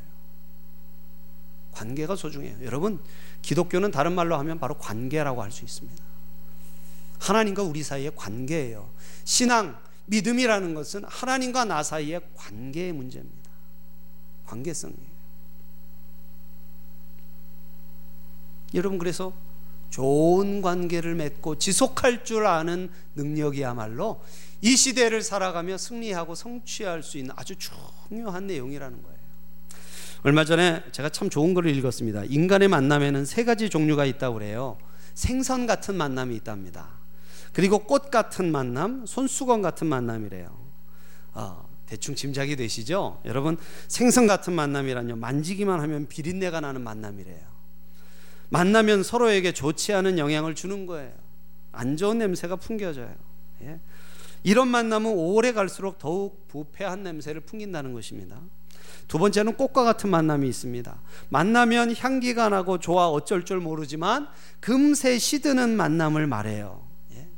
관계가 1.73 2.17
소중해요. 2.17 2.65
여러분, 2.65 3.01
기독교는 3.41 3.91
다른 3.91 4.13
말로 4.15 4.37
하면 4.37 4.59
바로 4.59 4.77
관계라고 4.77 5.43
할 5.43 5.51
수 5.51 5.65
있습니다. 5.65 6.03
하나님과 7.19 7.63
우리 7.63 7.83
사이의 7.83 8.13
관계예요. 8.17 8.91
신앙, 9.25 9.79
믿음이라는 10.07 10.75
것은 10.75 11.05
하나님과 11.05 11.65
나 11.65 11.83
사이의 11.83 12.21
관계의 12.35 12.93
문제입니다. 12.93 13.51
관계성이에요. 14.47 15.13
여러분, 18.75 18.99
그래서 18.99 19.33
좋은 19.93 20.63
관계를 20.63 21.15
맺고 21.15 21.59
지속할 21.59 22.25
줄 22.25 22.47
아는 22.47 22.89
능력이야말로 23.15 24.23
이 24.63 24.75
시대를 24.75 25.23
살아가며 25.23 25.77
승리하고 25.77 26.35
성취할 26.35 27.03
수 27.03 27.19
있는 27.19 27.35
아주 27.37 27.55
중요한 27.57 28.47
내용이라는 28.47 29.03
거예요. 29.03 29.19
얼마 30.23 30.45
전에 30.45 30.83
제가 30.93 31.11
참 31.11 31.29
좋은 31.29 31.53
글을 31.53 31.77
읽었습니다. 31.77 32.25
인간의 32.25 32.69
만남에는 32.69 33.27
세 33.27 33.45
가지 33.45 33.69
종류가 33.69 34.07
있다고 34.07 34.35
그래요. 34.35 34.79
생선 35.15 35.67
같은 35.67 35.95
만남이 35.95 36.35
있답니다. 36.37 36.89
그리고 37.53 37.81
꽃 37.81 38.11
같은 38.11 38.51
만남, 38.51 39.05
손수건 39.05 39.61
같은 39.61 39.89
만남이래요. 39.89 40.57
어, 41.35 41.69
대충 41.85 42.15
짐작이 42.15 42.57
되시죠? 42.57 43.21
여러분, 43.27 43.59
생선 43.89 44.27
같은 44.27 44.55
만남이란요. 44.55 45.17
만지기만 45.17 45.81
하면 45.81 46.07
비린내가 46.07 46.61
나는 46.61 46.81
만남이래요. 46.81 47.52
만나면 48.53 49.03
서로에게 49.03 49.53
좋지 49.53 49.95
않은 49.95 50.19
영향을 50.19 50.55
주는 50.55 50.85
거예요. 50.85 51.11
안 51.73 51.97
좋은 51.97 52.19
냄새가 52.19 52.57
풍겨져요. 52.57 53.15
예. 53.63 53.81
이런 54.43 54.69
만남은 54.69 55.11
오래 55.11 55.53
갈수록 55.53 55.99
더욱 55.99 56.49
부패한 56.49 57.03
냄새를 57.03 57.41
풍긴다는 57.41 57.95
것입니다. 57.95 58.39
두 59.09 59.19
번째는 59.19 59.55
꽃과 59.55 59.85
같은 59.85 60.11
만남이 60.11 60.47
있습니다. 60.47 61.01
만나면 61.31 61.97
향기가 61.97 62.51
나고 62.51 62.79
좋아 62.79 63.09
어쩔 63.09 63.47
줄 63.47 63.59
모르지만 63.59 64.29
금세 64.61 65.19
시드는 65.19 65.75
만남을 65.75 66.27
말해요. 66.27 66.87
예. 67.15 67.29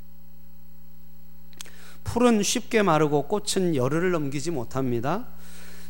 풀은 2.03 2.43
쉽게 2.43 2.83
마르고 2.83 3.29
꽃은 3.29 3.77
열흘을 3.77 4.11
넘기지 4.11 4.51
못합니다. 4.51 5.29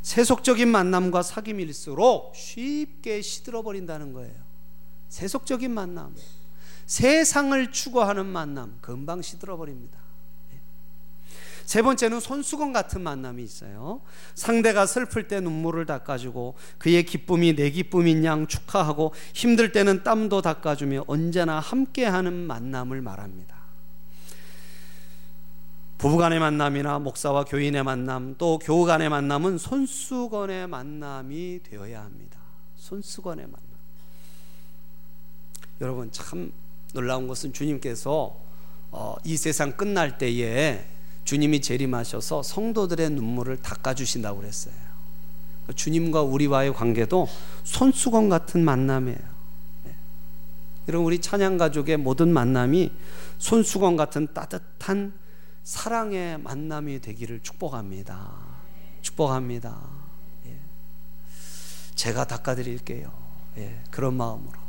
세속적인 0.02 0.68
만남과 0.68 1.22
사귐일수록 1.22 2.34
쉽게 2.34 3.22
시들어 3.22 3.62
버린다는 3.62 4.12
거예요. 4.12 4.43
세속적인 5.14 5.70
만남, 5.70 6.12
세상을 6.86 7.70
추구하는 7.70 8.26
만남, 8.26 8.78
금방 8.80 9.22
시들어 9.22 9.56
버립니다. 9.56 10.00
세 11.64 11.82
번째는 11.82 12.18
손수건 12.18 12.72
같은 12.72 13.00
만남이 13.00 13.40
있어요. 13.44 14.00
상대가 14.34 14.86
슬플 14.86 15.28
때 15.28 15.38
눈물을 15.38 15.86
닦아주고 15.86 16.56
그의 16.78 17.04
기쁨이 17.04 17.54
내 17.54 17.70
기쁨인 17.70 18.24
양 18.24 18.48
축하하고 18.48 19.14
힘들 19.32 19.70
때는 19.70 20.02
땀도 20.02 20.42
닦아주며 20.42 21.04
언제나 21.06 21.60
함께하는 21.60 22.32
만남을 22.32 23.00
말합니다. 23.00 23.54
부부간의 25.98 26.40
만남이나 26.40 26.98
목사와 26.98 27.44
교인의 27.44 27.84
만남 27.84 28.34
또 28.36 28.58
교우 28.58 28.84
간의 28.84 29.10
만남은 29.10 29.58
손수건의 29.58 30.66
만남이 30.66 31.60
되어야 31.62 32.02
합니다. 32.02 32.40
손수건의 32.74 33.46
만남. 33.46 33.63
여러분 35.80 36.10
참 36.12 36.52
놀라운 36.92 37.26
것은 37.26 37.52
주님께서 37.52 38.36
어, 38.90 39.16
이 39.24 39.36
세상 39.36 39.72
끝날 39.72 40.18
때에 40.18 40.84
주님이 41.24 41.60
재림하셔서 41.60 42.42
성도들의 42.42 43.10
눈물을 43.10 43.56
닦아 43.56 43.94
주신다고 43.94 44.40
그랬어요. 44.40 44.74
주님과 45.74 46.22
우리와의 46.22 46.74
관계도 46.74 47.26
손수건 47.64 48.28
같은 48.28 48.64
만남이에요. 48.64 49.18
네. 49.84 49.94
여러분 50.88 51.06
우리 51.06 51.20
찬양 51.20 51.56
가족의 51.56 51.96
모든 51.96 52.32
만남이 52.32 52.92
손수건 53.38 53.96
같은 53.96 54.28
따뜻한 54.32 55.14
사랑의 55.62 56.38
만남이 56.38 57.00
되기를 57.00 57.40
축복합니다. 57.42 58.30
축복합니다. 59.00 59.80
예. 60.46 60.58
제가 61.94 62.26
닦아드릴게요. 62.26 63.10
예. 63.56 63.82
그런 63.90 64.14
마음으로. 64.14 64.63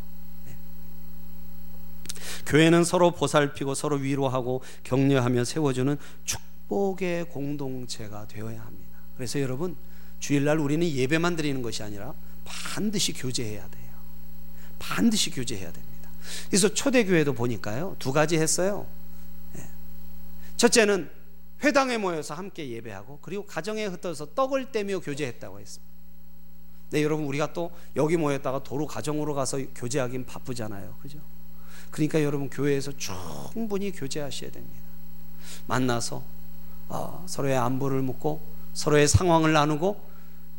예. 2.46 2.52
교회는 2.52 2.84
서로 2.84 3.12
보살피고 3.12 3.76
서로 3.76 3.98
위로하고 3.98 4.62
격려하며 4.84 5.46
세워주는 5.46 5.98
축복의 6.24 7.26
공동체가 7.26 8.28
되어야 8.28 8.62
합니다. 8.62 8.98
그래서 9.16 9.40
여러분 9.40 9.76
주일날 10.20 10.60
우리는 10.60 10.88
예배만 10.88 11.36
드리는 11.36 11.62
것이 11.62 11.84
아니라 11.84 12.14
반드시 12.44 13.14
교제해야 13.14 13.68
돼요. 13.70 13.86
반드시 14.80 15.32
교제해야 15.32 15.72
됩니다. 15.72 16.10
그래서 16.50 16.74
초대교회도 16.74 17.34
보니까요 17.34 17.96
두 18.00 18.12
가지 18.12 18.38
했어요. 18.38 18.86
첫째는 20.58 21.10
회당에 21.64 21.98
모여서 21.98 22.34
함께 22.34 22.70
예배하고 22.70 23.20
그리고 23.22 23.46
가정에 23.46 23.86
흩어서 23.86 24.34
떡을 24.34 24.72
떼며 24.72 25.00
교제했다고 25.00 25.60
했습니다. 25.60 25.96
네, 26.92 27.04
여러분 27.04 27.26
우리가 27.26 27.54
또 27.54 27.72
여기 27.96 28.16
모였다가 28.16 28.64
도로 28.64 28.86
가정으로 28.86 29.34
가서 29.34 29.60
교제하긴 29.76 30.26
바쁘잖아요. 30.26 30.96
그죠? 31.02 31.20
그러니까 31.96 32.22
여러분 32.24 32.50
교회에서 32.50 32.92
충분히 32.98 33.90
교제하셔야 33.90 34.52
됩니다. 34.52 34.82
만나서 35.66 36.22
어, 36.90 37.24
서로의 37.26 37.56
안부를 37.56 38.02
묻고 38.02 38.42
서로의 38.74 39.08
상황을 39.08 39.54
나누고 39.54 40.06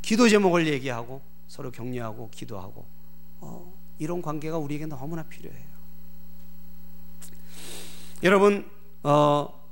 기도 0.00 0.30
제목을 0.30 0.66
얘기하고 0.66 1.20
서로 1.46 1.70
격려하고 1.70 2.30
기도하고 2.30 2.86
어, 3.40 3.70
이런 3.98 4.22
관계가 4.22 4.56
우리에게 4.56 4.86
너무나 4.86 5.24
필요해요. 5.24 5.66
여러분 8.22 8.66
어, 9.02 9.62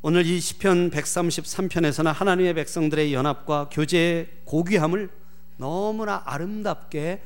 오늘 0.00 0.24
이 0.24 0.40
시편 0.40 0.90
133편에서는 0.90 2.14
하나님의 2.14 2.54
백성들의 2.54 3.12
연합과 3.12 3.68
교제의 3.70 4.30
고귀함을 4.46 5.10
너무나 5.58 6.22
아름답게 6.24 7.20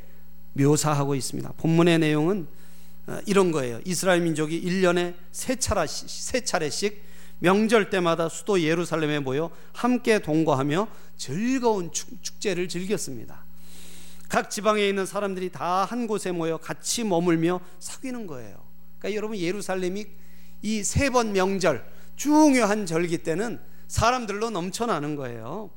묘사하고 0.55 1.15
있습니다. 1.15 1.53
본문의 1.59 2.01
내용은 2.01 2.49
어, 2.51 2.58
이런 3.27 3.51
거예요. 3.53 3.81
이스라엘 3.85 4.21
민족이 4.21 4.61
1년에 4.63 5.15
세, 5.33 5.57
차례씩, 5.57 6.09
세 6.11 6.41
차례씩 6.41 7.03
명절 7.41 7.91
때마다 7.91 8.29
수도 8.29 8.61
예루살렘에 8.61 9.21
모여 9.21 9.51
함께 9.73 10.19
동거하며 10.19 10.89
즐거운 11.17 11.91
축제를 11.93 12.69
즐겼습니다. 12.69 13.45
각 14.29 14.51
지방에 14.51 14.87
있는 14.87 15.07
사람들이 15.07 15.51
다 15.51 15.85
한 15.85 16.07
곳에 16.07 16.33
모여 16.33 16.59
같이 16.59 17.05
머물며 17.05 17.61
사귀는 17.79 18.27
거예요. 18.27 18.63
그러니까 18.99 19.17
여러분 19.17 19.39
예루살렘이 19.39 20.07
이 20.63 20.81
세 20.81 21.09
번 21.11 21.33
명절 21.33 21.85
중요한 22.17 22.85
절기 22.85 23.19
때는 23.19 23.61
사람들로 23.87 24.51
넘쳐나는 24.51 25.15
거예요. 25.17 25.71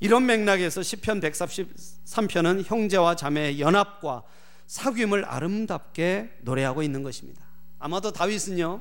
이런 0.00 0.26
맥락에서 0.26 0.82
시편 0.82 1.20
133편은 1.20 2.64
형제와 2.66 3.14
자매의 3.16 3.60
연합과 3.60 4.22
사귐을 4.68 5.24
아름답게 5.26 6.38
노래하고 6.42 6.82
있는 6.82 7.02
것입니다. 7.02 7.42
아마도 7.78 8.12
다윗은요. 8.12 8.80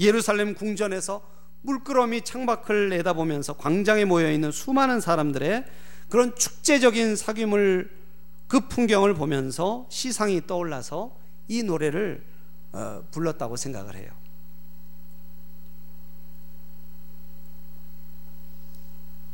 예루살렘 0.00 0.54
궁전에서 0.54 1.22
물끄러미 1.62 2.22
창밖을 2.22 2.90
내다보면서 2.90 3.54
광장에 3.54 4.04
모여 4.04 4.30
있는 4.30 4.50
수많은 4.50 5.00
사람들의 5.00 5.64
그런 6.08 6.34
축제적인 6.34 7.14
사귐을 7.14 7.88
그 8.48 8.60
풍경을 8.68 9.14
보면서 9.14 9.86
시상이 9.88 10.46
떠올라서 10.46 11.16
이 11.48 11.62
노래를 11.62 12.26
어, 12.72 13.04
불렀다고 13.10 13.56
생각을 13.56 13.94
해요. 13.94 14.10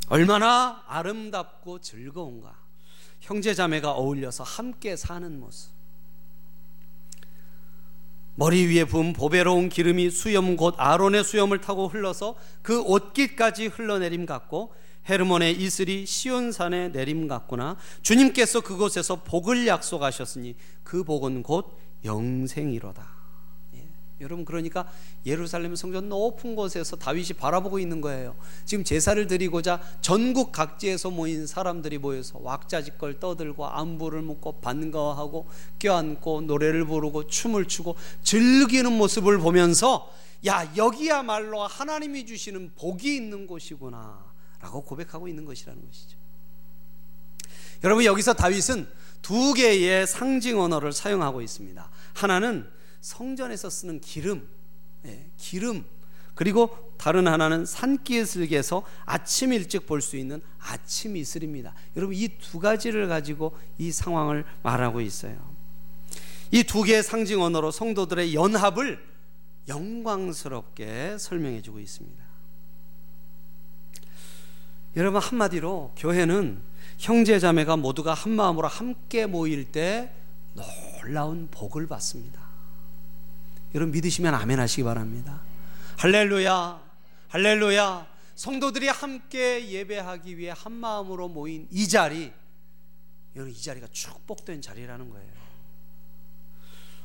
얼마나 0.09 0.83
아름답고 0.87 1.81
즐거운가. 1.81 2.60
형제 3.21 3.55
자매가 3.55 3.93
어울려서 3.93 4.45
함께 4.45 4.97
사는 4.97 5.39
모습. 5.39 5.71
머리 8.35 8.67
위에 8.67 8.85
부은 8.85 9.13
보배로운 9.13 9.69
기름이 9.69 10.11
수염 10.11 10.57
곧 10.57 10.75
아론의 10.79 11.25
수염을 11.25 11.61
타고 11.61 11.89
흘러서 11.89 12.37
그 12.63 12.81
옷깃까지 12.81 13.67
흘러내림 13.67 14.25
같고 14.25 14.73
헤르몬의 15.09 15.61
이슬이 15.61 16.07
시온산에 16.07 16.89
내림 16.89 17.29
같구나. 17.29 17.77
주님께서 18.03 18.63
그곳에서 18.63 19.23
복을 19.23 19.67
약속하셨으니 19.67 20.57
그 20.83 21.05
복은 21.05 21.43
곧 21.43 21.77
영생이로다. 22.05 23.20
여러분 24.21 24.45
그러니까 24.45 24.87
예루살렘 25.25 25.75
성전 25.75 26.09
높은 26.09 26.55
곳에서 26.55 26.97
다윗이 26.97 27.31
바라보고 27.39 27.79
있는 27.79 28.01
거예요. 28.01 28.37
지금 28.65 28.85
제사를 28.85 29.27
드리고자 29.27 29.81
전국 30.01 30.53
각지에서 30.53 31.11
모인 31.11 31.47
사람들이 31.47 31.99
모여서 31.99 32.39
왁자지껄 32.43 33.19
떠들고 33.19 33.67
안부를 33.67 34.23
묻고 34.23 34.61
반가워하고 34.61 35.49
껴안고 35.79 36.43
노래를 36.43 36.85
부르고 36.85 37.27
춤을 37.29 37.67
추고 37.67 37.97
즐기는 38.23 38.93
모습을 38.93 39.39
보면서 39.39 40.13
야 40.47 40.71
여기야말로 40.77 41.67
하나님이 41.67 42.27
주시는 42.27 42.73
복이 42.77 43.17
있는 43.17 43.47
곳이구나라고 43.47 44.83
고백하고 44.85 45.29
있는 45.29 45.45
것이라는 45.45 45.85
것이죠. 45.85 46.19
여러분 47.85 48.05
여기서 48.05 48.35
다윗은 48.35 48.87
두 49.23 49.55
개의 49.55 50.07
상징 50.07 50.61
언어를 50.61 50.93
사용하고 50.93 51.41
있습니다. 51.43 51.91
하나는 52.15 52.69
성전에서 53.01 53.71
쓰는 53.71 54.01
기름, 54.01 54.49
예, 55.07 55.31
기름 55.37 55.85
그리고 56.35 56.95
다른 56.97 57.27
하나는 57.29 57.65
산기슭에서 57.67 58.83
아침 59.05 59.53
일찍 59.53 59.87
볼 59.87 60.01
수 60.01 60.17
있는 60.17 60.41
아침 60.59 61.17
이슬입니다. 61.17 61.75
여러분 61.97 62.15
이 62.15 62.29
두 62.39 62.59
가지를 62.59 63.09
가지고 63.09 63.57
이 63.79 63.91
상황을 63.93 64.45
말하고 64.63 65.01
있어요. 65.01 65.37
이 66.51 66.63
두 66.65 66.83
개의 66.83 67.03
상징 67.03 67.43
언어로 67.43 67.71
성도들의 67.71 68.35
연합을 68.35 69.03
영광스럽게 69.69 71.17
설명해 71.19 71.63
주고 71.63 71.79
있습니다. 71.79 72.25
여러분 74.97 75.21
한마디로 75.21 75.93
교회는 75.97 76.61
형제 76.99 77.39
자매가 77.39 77.77
모두가 77.77 78.13
한 78.15 78.33
마음으로 78.33 78.67
함께 78.67 79.27
모일 79.27 79.71
때 79.71 80.13
놀라운 80.55 81.49
복을 81.51 81.87
받습니다. 81.87 82.40
여러분 83.75 83.93
믿으시면 83.93 84.35
아멘 84.35 84.59
하시기 84.59 84.83
바랍니다. 84.83 85.41
할렐루야, 85.97 86.81
할렐루야. 87.29 88.07
성도들이 88.35 88.89
함께 88.89 89.69
예배하기 89.69 90.39
위해 90.39 90.53
한 90.57 90.73
마음으로 90.73 91.29
모인 91.29 91.69
이 91.71 91.87
자리, 91.87 92.33
여러분 93.37 93.55
이 93.55 93.61
자리가 93.61 93.87
축복된 93.93 94.63
자리라는 94.63 95.11
거예요. 95.11 95.41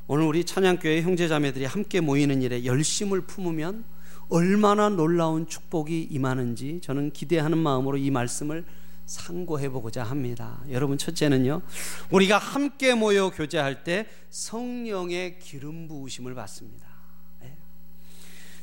오늘 0.07 0.25
우리 0.25 0.43
찬양교회 0.43 1.01
형제자매들이 1.01 1.65
함께 1.65 1.99
모이는 1.99 2.41
일에 2.41 2.63
열심을 2.63 3.21
품으면 3.21 3.83
얼마나 4.29 4.89
놀라운 4.89 5.47
축복이 5.47 6.07
임하는지 6.11 6.79
저는 6.83 7.11
기대하는 7.11 7.57
마음으로 7.57 7.97
이 7.97 8.11
말씀을 8.11 8.65
상고해 9.05 9.69
보고자 9.69 10.03
합니다. 10.03 10.61
여러분 10.69 10.97
첫째는요. 10.97 11.61
우리가 12.11 12.37
함께 12.37 12.95
모여 12.95 13.29
교제할 13.29 13.83
때 13.83 14.07
성령의 14.29 15.39
기름 15.39 15.87
부으심을 15.87 16.33
받습니다. 16.33 16.87
예. 17.43 17.55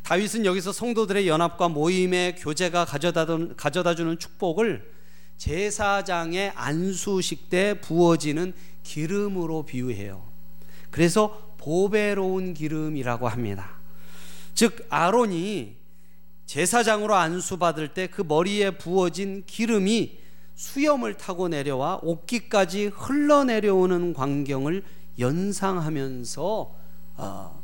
다윗은 0.03 0.45
여기서 0.45 0.73
성도들의 0.73 1.29
연합과 1.29 1.69
모임의 1.69 2.37
교제가 2.37 2.85
가져다, 2.85 3.27
가져다 3.57 3.95
주는 3.95 4.19
축복을 4.19 4.91
제사장의 5.37 6.53
안수식 6.55 7.49
때 7.49 7.81
부어지는 7.81 8.53
기름으로 8.83 9.65
비유해요. 9.65 10.31
그래서 10.91 11.55
보배로운 11.59 12.55
기름이라고 12.55 13.29
합니다. 13.29 13.77
즉 14.55 14.87
아론이 14.91 15.77
제사장으로 16.47 17.15
안수받을 17.15 17.95
때 17.95 18.09
그 18.09 18.23
머리에 18.23 18.73
부어진 18.73 19.45
기름이 19.47 20.22
수염을 20.55 21.15
타고 21.17 21.49
내려와 21.49 22.01
옷깃까지 22.03 22.87
흘러내려오는 22.95 24.15
광경을 24.15 24.83
연상하면서 25.19 26.75
어, 27.17 27.63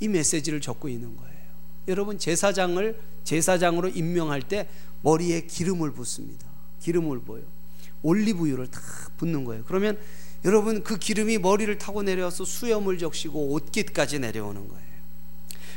이 0.00 0.08
메시지를 0.08 0.60
적고 0.60 0.88
있는 0.88 1.16
거예요. 1.16 1.38
여러분 1.88 2.18
제사장을 2.18 2.98
제사장으로 3.24 3.88
임명할 3.88 4.42
때 4.42 4.68
머리에 5.02 5.42
기름을 5.42 5.92
붓습니다. 5.92 6.46
기름을 6.80 7.20
부어요. 7.20 7.42
올리브유를 8.02 8.68
다 8.68 8.80
붓는 9.16 9.44
거예요. 9.44 9.64
그러면 9.66 9.98
여러분 10.44 10.82
그 10.82 10.98
기름이 10.98 11.38
머리를 11.38 11.76
타고 11.78 12.02
내려와서 12.02 12.44
수염을 12.44 12.98
적시고 12.98 13.52
옷깃까지 13.52 14.20
내려오는 14.20 14.68
거예요. 14.68 14.88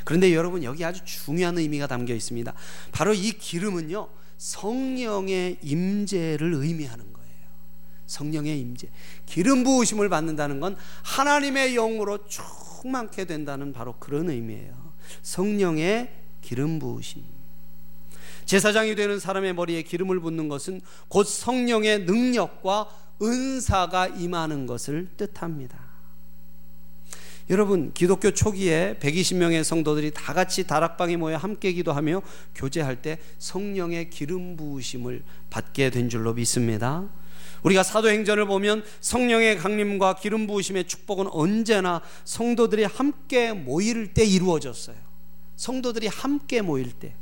그런데 0.03 0.33
여러분 0.33 0.63
여기 0.63 0.83
아주 0.85 1.03
중요한 1.05 1.57
의미가 1.57 1.87
담겨 1.87 2.13
있습니다. 2.13 2.53
바로 2.91 3.13
이 3.13 3.31
기름은요 3.31 4.07
성령의 4.41 5.59
임재를 5.61 6.55
의미하는 6.55 7.13
거예요. 7.13 7.47
성령의 8.07 8.59
임재. 8.59 8.89
기름 9.27 9.63
부으심을 9.63 10.09
받는다는 10.09 10.59
건 10.59 10.75
하나님의 11.03 11.75
영으로 11.75 12.25
충만케 12.25 13.25
된다는 13.25 13.71
바로 13.71 13.93
그런 13.99 14.31
의미예요. 14.31 14.93
성령의 15.21 16.11
기름 16.41 16.79
부으심. 16.79 17.23
제사장이 18.45 18.95
되는 18.95 19.19
사람의 19.19 19.53
머리에 19.53 19.83
기름을 19.83 20.19
붓는 20.19 20.47
것은 20.47 20.81
곧 21.07 21.27
성령의 21.27 22.05
능력과 22.05 22.89
은사가 23.21 24.07
임하는 24.07 24.65
것을 24.65 25.11
뜻합니다. 25.17 25.90
여러분, 27.51 27.91
기독교 27.93 28.31
초기에 28.31 28.95
120명의 29.01 29.65
성도들이 29.65 30.11
다 30.11 30.33
같이 30.33 30.65
다락방에 30.65 31.17
모여 31.17 31.35
함께 31.35 31.73
기도하며 31.73 32.21
교제할 32.55 33.01
때 33.01 33.19
성령의 33.39 34.09
기름 34.09 34.55
부으심을 34.55 35.21
받게 35.49 35.89
된 35.89 36.07
줄로 36.07 36.33
믿습니다. 36.33 37.09
우리가 37.63 37.83
사도행전을 37.83 38.45
보면 38.45 38.85
성령의 39.01 39.57
강림과 39.57 40.15
기름 40.15 40.47
부으심의 40.47 40.85
축복은 40.85 41.27
언제나 41.29 42.01
성도들이 42.23 42.85
함께 42.85 43.51
모일 43.51 44.13
때 44.13 44.23
이루어졌어요. 44.23 44.95
성도들이 45.57 46.07
함께 46.07 46.61
모일 46.61 46.93
때. 46.93 47.15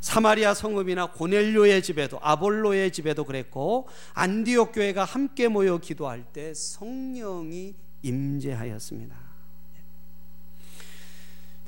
사마리아 0.00 0.54
성읍이나 0.54 1.12
고넬료의 1.12 1.82
집에도 1.82 2.18
아볼로의 2.22 2.92
집에도 2.92 3.24
그랬고 3.24 3.88
안디옥 4.14 4.72
교회가 4.72 5.04
함께 5.04 5.48
모여 5.48 5.76
기도할 5.76 6.24
때 6.32 6.54
성령이 6.54 7.74
임재하였습니다. 8.00 9.19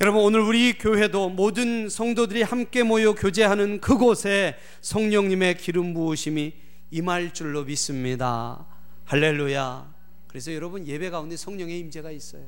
여러분 0.03 0.23
오늘 0.23 0.41
우리 0.41 0.77
교회도 0.77 1.29
모든 1.29 1.89
성도들이 1.89 2.43
함께 2.43 2.83
모여 2.83 3.15
교제하는 3.15 3.81
그곳에 3.81 4.57
성령님의 4.81 5.59
기름 5.59 5.95
부으심이 5.95 6.55
임할 6.91 7.33
줄로 7.33 7.63
믿습니다. 7.63 8.67
할렐루야. 9.05 9.95
그래서 10.27 10.53
여러분 10.53 10.89
예배 10.89 11.11
가운데 11.11 11.37
성령의 11.37 11.79
임재가 11.79 12.11
있어요. 12.11 12.45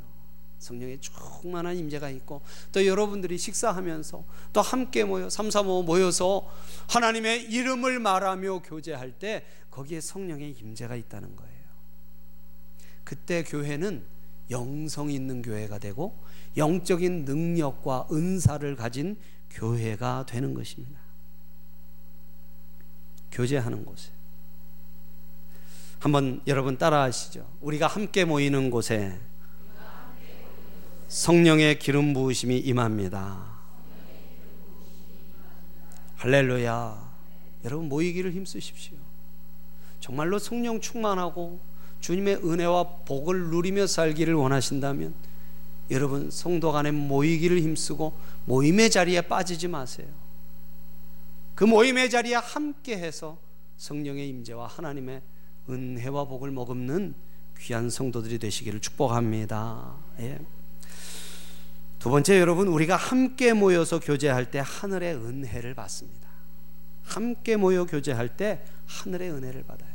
성령의 0.58 0.98
충만한 0.98 1.76
임재가 1.76 2.10
있고 2.10 2.42
또 2.72 2.84
여러분들이 2.84 3.38
식사하면서 3.38 4.24
또 4.52 4.60
함께 4.60 5.04
모여 5.04 5.30
삼삼오 5.30 5.84
모여서 5.84 6.50
하나님의 6.88 7.52
이름을 7.52 8.00
말하며 8.00 8.62
교제할 8.62 9.12
때 9.12 9.44
거기에 9.70 10.00
성령의 10.00 10.56
임재가 10.60 10.96
있다는 10.96 11.36
거예요. 11.36 11.54
그때 13.04 13.44
교회는 13.44 14.04
영성 14.50 15.08
있는 15.08 15.40
교회가 15.40 15.78
되고 15.78 16.18
영적인 16.56 17.24
능력과 17.24 18.08
은사를 18.12 18.76
가진 18.76 19.16
교회가 19.50 20.26
되는 20.26 20.54
것입니다. 20.54 20.98
교제하는 23.30 23.84
곳에 23.84 24.10
한번 25.98 26.40
여러분 26.46 26.76
따라하시죠. 26.76 27.48
우리가 27.60 27.86
함께 27.86 28.24
모이는 28.24 28.70
곳에 28.70 29.18
성령의 31.08 31.78
기름 31.78 32.12
부으심이 32.12 32.58
임합니다. 32.58 33.54
할렐루야. 36.16 37.14
여러분 37.64 37.88
모이기를 37.88 38.32
힘쓰십시오. 38.32 38.96
정말로 40.00 40.38
성령 40.38 40.80
충만하고 40.80 41.60
주님의 42.00 42.36
은혜와 42.44 43.04
복을 43.06 43.48
누리며 43.48 43.86
살기를 43.86 44.34
원하신다면 44.34 45.14
여러분 45.90 46.30
성도 46.30 46.72
간에 46.72 46.90
모이기를 46.90 47.60
힘쓰고 47.60 48.16
모임의 48.46 48.90
자리에 48.90 49.20
빠지지 49.22 49.68
마세요. 49.68 50.08
그 51.54 51.64
모임의 51.64 52.10
자리에 52.10 52.34
함께 52.34 52.96
해서 52.96 53.38
성령의 53.76 54.28
임재와 54.28 54.66
하나님의 54.66 55.22
은혜와 55.68 56.24
복을 56.24 56.50
머금는 56.50 57.14
귀한 57.58 57.90
성도들이 57.90 58.38
되시기를 58.38 58.80
축복합니다. 58.80 59.94
예. 60.20 60.38
두 61.98 62.10
번째 62.10 62.38
여러분 62.38 62.68
우리가 62.68 62.96
함께 62.96 63.52
모여서 63.52 63.98
교제할 63.98 64.50
때 64.50 64.60
하늘의 64.62 65.14
은혜를 65.14 65.74
받습니다. 65.74 66.28
함께 67.04 67.56
모여 67.56 67.86
교제할 67.86 68.36
때 68.36 68.62
하늘의 68.86 69.30
은혜를 69.30 69.64
받아요. 69.64 69.94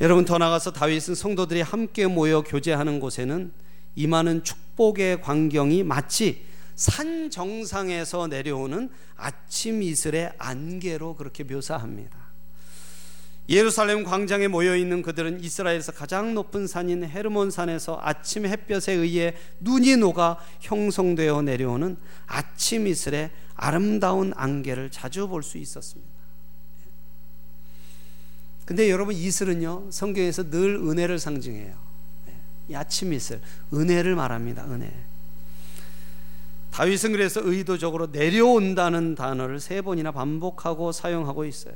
여러분 0.00 0.24
더 0.24 0.36
나가서 0.36 0.72
다윗은 0.72 1.14
성도들이 1.14 1.60
함께 1.62 2.06
모여 2.06 2.42
교제하는 2.42 2.98
곳에는 2.98 3.52
임하는 3.94 4.44
축복의 4.44 5.20
광경이 5.20 5.84
마치 5.84 6.44
산 6.74 7.30
정상에서 7.30 8.26
내려오는 8.26 8.90
아침 9.16 9.82
이슬의 9.82 10.32
안개로 10.38 11.14
그렇게 11.16 11.44
묘사합니다. 11.44 12.22
예루살렘 13.48 14.04
광장에 14.04 14.48
모여 14.48 14.76
있는 14.76 15.02
그들은 15.02 15.42
이스라엘에서 15.42 15.92
가장 15.92 16.32
높은 16.34 16.66
산인 16.66 17.04
헤르몬 17.04 17.50
산에서 17.50 17.98
아침 18.00 18.46
햇볕에 18.46 18.92
의해 18.92 19.34
눈이 19.60 19.96
녹아 19.96 20.38
형성되어 20.60 21.42
내려오는 21.42 21.96
아침 22.26 22.86
이슬의 22.86 23.30
아름다운 23.54 24.32
안개를 24.36 24.90
자주 24.90 25.28
볼 25.28 25.42
수 25.42 25.58
있었습니다. 25.58 26.10
근데 28.64 28.90
여러분 28.90 29.14
이슬은요 29.14 29.90
성경에서 29.90 30.50
늘 30.50 30.76
은혜를 30.76 31.18
상징해요. 31.18 31.91
이 32.68 32.74
아침 32.74 33.12
이슬 33.12 33.40
은혜를 33.72 34.14
말합니다. 34.14 34.64
은혜. 34.64 34.92
다윗은 36.72 37.12
그래서 37.12 37.40
의도적으로 37.44 38.06
내려온다는 38.06 39.14
단어를 39.14 39.60
세 39.60 39.82
번이나 39.82 40.10
반복하고 40.10 40.90
사용하고 40.90 41.44
있어요. 41.44 41.74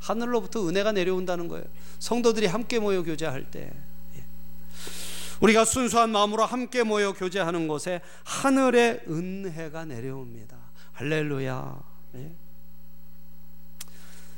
하늘로부터 0.00 0.68
은혜가 0.68 0.92
내려온다는 0.92 1.48
거예요. 1.48 1.64
성도들이 1.98 2.46
함께 2.46 2.78
모여 2.78 3.02
교제할 3.02 3.50
때. 3.50 3.70
예. 4.16 4.24
우리가 5.40 5.64
순수한 5.64 6.10
마음으로 6.10 6.44
함께 6.44 6.82
모여 6.82 7.12
교제하는 7.12 7.68
곳에 7.68 8.00
하늘의 8.24 9.02
은혜가 9.08 9.84
내려옵니다. 9.84 10.56
할렐루야. 10.94 11.80
예. 12.16 12.32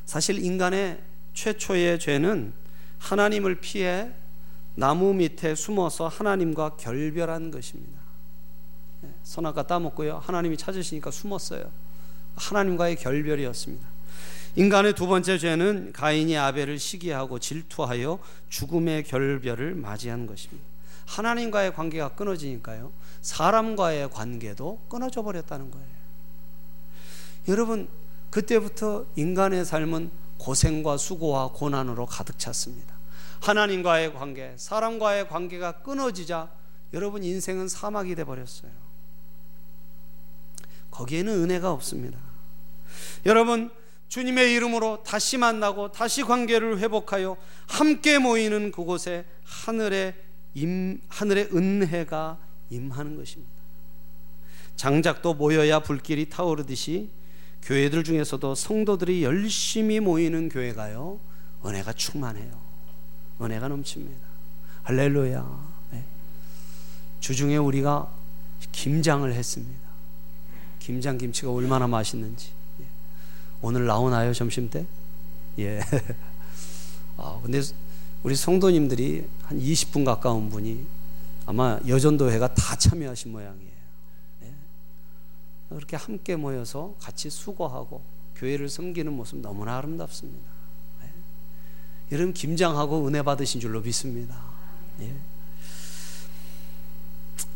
사실 0.05 0.45
인간의 0.45 1.01
최초의 1.33 2.01
죄는 2.01 2.53
하나님을 2.99 3.61
피해 3.61 4.11
나무 4.81 5.13
밑에 5.13 5.55
숨어서 5.55 6.09
하나님과 6.09 6.77
결별한 6.79 7.51
것입니다. 7.51 8.01
예. 9.05 9.09
선악과 9.25 9.67
따먹고요. 9.67 10.23
하나님이 10.25 10.57
찾으시니까 10.57 11.11
숨었어요. 11.11 11.71
하나님과의 12.37 12.97
결별이었습니다. 12.97 13.87
인간의 14.57 14.95
두 14.95 15.07
번째 15.07 15.37
죄는 15.37 15.93
가인이 15.93 16.35
아벨을 16.35 16.79
시기하고 16.79 17.39
질투하여 17.39 18.21
죽음의 18.49 19.05
결별을 19.05 19.75
맞이한 19.75 20.27
것입니다. 20.27 20.65
하나님과의 21.05 21.75
관계가 21.75 22.15
끊어지니까요. 22.15 22.91
사람과의 23.21 24.09
관계도 24.09 24.81
끊어져 24.89 25.23
버렸다는 25.23 25.71
거예요. 25.71 25.87
여러분, 27.49 27.87
그때부터 28.31 29.05
인간의 29.15 29.67
삶은 29.67 30.11
고생과 30.39 30.97
수고와 30.97 31.49
고난으로 31.53 32.07
가득 32.07 32.39
찼습니다. 32.39 33.00
하나님과의 33.41 34.15
관계, 34.15 34.55
사람과의 34.57 35.29
관계가 35.29 35.83
끊어지자 35.83 36.51
여러분 36.93 37.23
인생은 37.23 37.69
사막이 37.69 38.15
돼 38.15 38.25
버렸어요. 38.25 38.71
거기에는 40.91 41.33
은혜가 41.45 41.73
없습니다. 41.73 42.19
여러분 43.27 43.71
주님의 44.09 44.53
이름으로 44.55 45.03
다시 45.05 45.39
만나고 45.39 45.93
다시 45.93 46.23
관계를 46.23 46.81
회복하여 46.81 47.37
함께 47.69 48.19
모이는 48.19 48.73
그곳에 48.73 49.25
하늘의 49.45 50.15
임, 50.55 51.01
하늘의 51.09 51.51
은혜가 51.55 52.39
임하는 52.71 53.17
것입니다. 53.17 53.53
장작도 54.75 55.35
모여야 55.35 55.81
불길이 55.81 56.29
타오르듯이 56.29 57.11
교회들 57.63 58.03
중에서도 58.03 58.55
성도들이 58.55 59.23
열심히 59.23 60.01
모이는 60.01 60.49
교회가요 60.49 61.21
은혜가 61.65 61.93
충만해요. 61.93 62.70
은혜가 63.41 63.69
넘칩니다. 63.69 64.27
할렐루야. 64.83 65.71
네. 65.93 66.05
주중에 67.21 67.57
우리가 67.57 68.09
김장을 68.73 69.33
했습니다. 69.33 69.89
김장 70.79 71.19
김치가 71.19 71.51
얼마나 71.53 71.87
맛있는지. 71.87 72.51
예. 72.81 72.87
오늘 73.63 73.87
나오나요 73.87 74.33
점심 74.33 74.69
때? 74.69 74.87
예. 75.59 75.81
아 77.17 77.41
근데 77.43 77.61
우리 78.23 78.35
성도님들이 78.35 79.27
한 79.45 79.59
20분 79.59 80.05
가까운 80.05 80.51
분이 80.51 80.87
아마 81.47 81.79
여전도회가 81.87 82.55
다 82.55 82.77
참여하신 82.77 83.33
모양이에요. 83.33 83.71
예. 84.43 84.55
그렇게 85.69 85.97
함께 85.97 86.37
모여서 86.37 86.95
같이 87.01 87.31
수고하고 87.31 88.03
교회를 88.37 88.69
섬기는 88.69 89.13
모습 89.13 89.41
너무나 89.41 89.79
아름답습니다. 89.79 90.60
예. 92.11 92.17
여러분 92.17 92.33
김장하고 92.35 93.07
은혜 93.07 93.23
받으신 93.23 93.61
줄로 93.61 93.81
믿습니다. 93.81 94.37
예. 95.01 95.15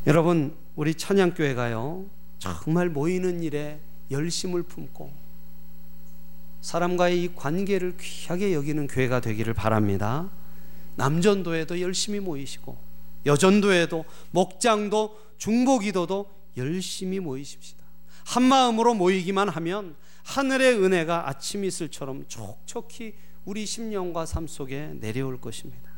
여러분 0.06 0.54
우리 0.76 0.94
찬양교회가요 0.94 2.04
정말 2.38 2.88
모이는 2.88 3.42
일에 3.42 3.80
열심을 4.10 4.62
품고 4.62 5.12
사람과의 6.60 7.22
이 7.22 7.34
관계를 7.34 7.96
귀하게 7.98 8.54
여기는 8.54 8.86
교회가 8.86 9.20
되기를 9.20 9.54
바랍니다. 9.54 10.30
남전도에도 10.96 11.80
열심히 11.80 12.20
모이시고 12.20 12.76
여전도에도 13.26 14.04
목장도 14.30 15.18
중보기도도 15.38 16.30
열심히 16.56 17.20
모이십시다. 17.20 17.82
한 18.24 18.42
마음으로 18.44 18.94
모이기만 18.94 19.48
하면 19.48 19.96
하늘의 20.22 20.82
은혜가 20.82 21.28
아침 21.28 21.64
이슬처럼 21.64 22.24
촉촉히 22.28 23.14
우리 23.44 23.66
심령과 23.66 24.26
삶 24.26 24.46
속에 24.46 24.94
내려올 25.00 25.40
것입니다. 25.40 25.90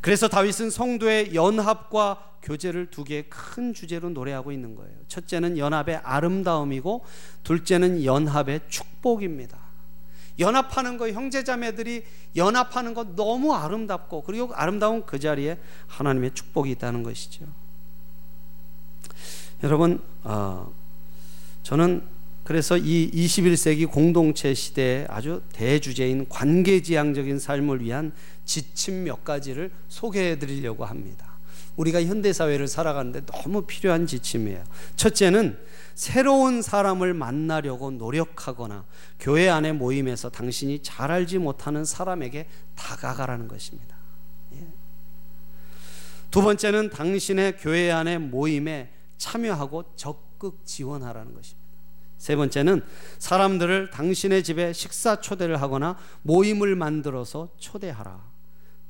그래서 0.00 0.28
다윗은 0.28 0.70
성도의 0.70 1.34
연합과 1.34 2.36
교제를 2.42 2.86
두 2.86 3.04
개의 3.04 3.28
큰 3.28 3.74
주제로 3.74 4.08
노래하고 4.10 4.52
있는 4.52 4.74
거예요. 4.74 4.94
첫째는 5.08 5.58
연합의 5.58 5.96
아름다움이고 5.96 7.04
둘째는 7.42 8.04
연합의 8.04 8.60
축복입니다. 8.68 9.58
연합하는 10.38 10.98
거 10.98 11.10
형제자매들이 11.10 12.04
연합하는 12.36 12.94
거 12.94 13.16
너무 13.16 13.54
아름답고 13.54 14.22
그리고 14.22 14.54
아름다운 14.54 15.04
그 15.04 15.18
자리에 15.18 15.58
하나님의 15.88 16.32
축복이 16.32 16.70
있다는 16.70 17.02
것이죠. 17.02 17.46
여러분, 19.64 20.00
어, 20.22 20.72
저는 21.64 22.06
그래서 22.48 22.78
이 22.78 23.10
21세기 23.10 23.86
공동체 23.90 24.54
시대의 24.54 25.06
아주 25.10 25.42
대주제인 25.52 26.26
관계지향적인 26.30 27.38
삶을 27.38 27.82
위한 27.82 28.10
지침 28.46 29.04
몇 29.04 29.22
가지를 29.22 29.70
소개해 29.88 30.38
드리려고 30.38 30.86
합니다. 30.86 31.36
우리가 31.76 32.02
현대사회를 32.02 32.66
살아가는데 32.66 33.26
너무 33.26 33.66
필요한 33.66 34.06
지침이에요. 34.06 34.64
첫째는 34.96 35.58
새로운 35.94 36.62
사람을 36.62 37.12
만나려고 37.12 37.90
노력하거나 37.90 38.86
교회 39.20 39.50
안에 39.50 39.72
모임에서 39.72 40.30
당신이 40.30 40.82
잘 40.82 41.10
알지 41.10 41.36
못하는 41.36 41.84
사람에게 41.84 42.46
다가가라는 42.76 43.48
것입니다. 43.48 43.94
예. 44.54 44.66
두 46.30 46.40
번째는 46.40 46.88
당신의 46.88 47.58
교회 47.58 47.90
안에 47.90 48.16
모임에 48.16 48.88
참여하고 49.18 49.92
적극 49.96 50.64
지원하라는 50.64 51.34
것입니다. 51.34 51.57
세 52.18 52.36
번째는 52.36 52.82
사람들을 53.18 53.90
당신의 53.90 54.42
집에 54.42 54.72
식사 54.72 55.20
초대를 55.20 55.62
하거나 55.62 55.96
모임을 56.22 56.76
만들어서 56.76 57.48
초대하라. 57.56 58.20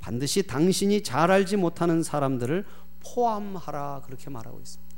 반드시 0.00 0.42
당신이 0.44 1.02
잘 1.02 1.30
알지 1.30 1.56
못하는 1.56 2.02
사람들을 2.02 2.64
포함하라. 3.00 4.02
그렇게 4.06 4.30
말하고 4.30 4.58
있습니다. 4.58 4.88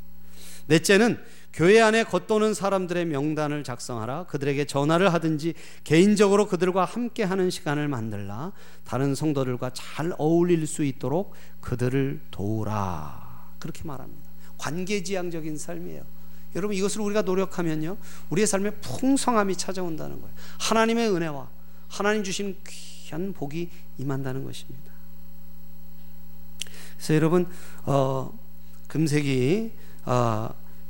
넷째는 0.67 1.19
교회 1.53 1.81
안에 1.81 2.05
겉도는 2.05 2.55
사람들의 2.55 3.07
명단을 3.07 3.65
작성하라. 3.65 4.27
그들에게 4.27 4.65
전화를 4.67 5.13
하든지 5.13 5.55
개인적으로 5.83 6.47
그들과 6.47 6.85
함께 6.85 7.25
하는 7.25 7.51
시간을 7.51 7.89
만들라. 7.89 8.53
다른 8.85 9.17
성도들과 9.17 9.71
잘 9.75 10.13
어울릴 10.17 10.69
수 10.69 10.85
있도록 10.85 11.35
그들을 11.61 12.21
도우라. 12.31 13.55
그렇게 13.59 13.83
말합니다. 13.83 14.31
관계지향적인 14.59 15.59
삶이에요. 15.59 16.20
여러분 16.55 16.77
이것을 16.77 17.01
우리가 17.01 17.23
노력하면요. 17.23 17.97
우리의 18.31 18.47
삶에 18.47 18.71
풍성함이 18.81 19.57
찾아온다는 19.57 20.21
거예요. 20.21 20.35
하나님의 20.59 21.11
은혜와 21.11 21.49
하나님 21.89 22.25
주신 22.25 22.57
귀한 22.67 23.33
복이 23.33 23.71
임한다는 23.99 24.45
것입니다. 24.45 24.91
그래서 26.97 27.15
여러분 27.15 27.47
어, 27.85 28.37
금색이 28.89 29.73
어, 30.07 30.49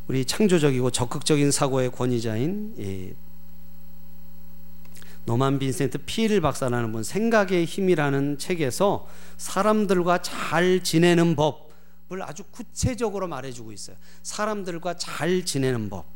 우리 0.08 0.24
창조적이고 0.24 0.90
적극적인 0.90 1.50
사고의 1.50 1.92
권위자인 1.92 2.74
이 2.78 3.12
노만 5.24 5.58
빈센트 5.58 5.98
피일 5.98 6.40
박사라는 6.40 6.90
분 6.92 7.02
생각의 7.04 7.64
힘이라는 7.64 8.38
책에서 8.38 9.06
사람들과 9.36 10.22
잘 10.22 10.82
지내는 10.82 11.36
법 11.36 11.69
을 12.12 12.22
아주 12.24 12.42
구체적으로 12.50 13.28
말해주고 13.28 13.70
있어요. 13.70 13.96
사람들과 14.22 14.94
잘 14.96 15.44
지내는 15.44 15.88
법 15.88 16.06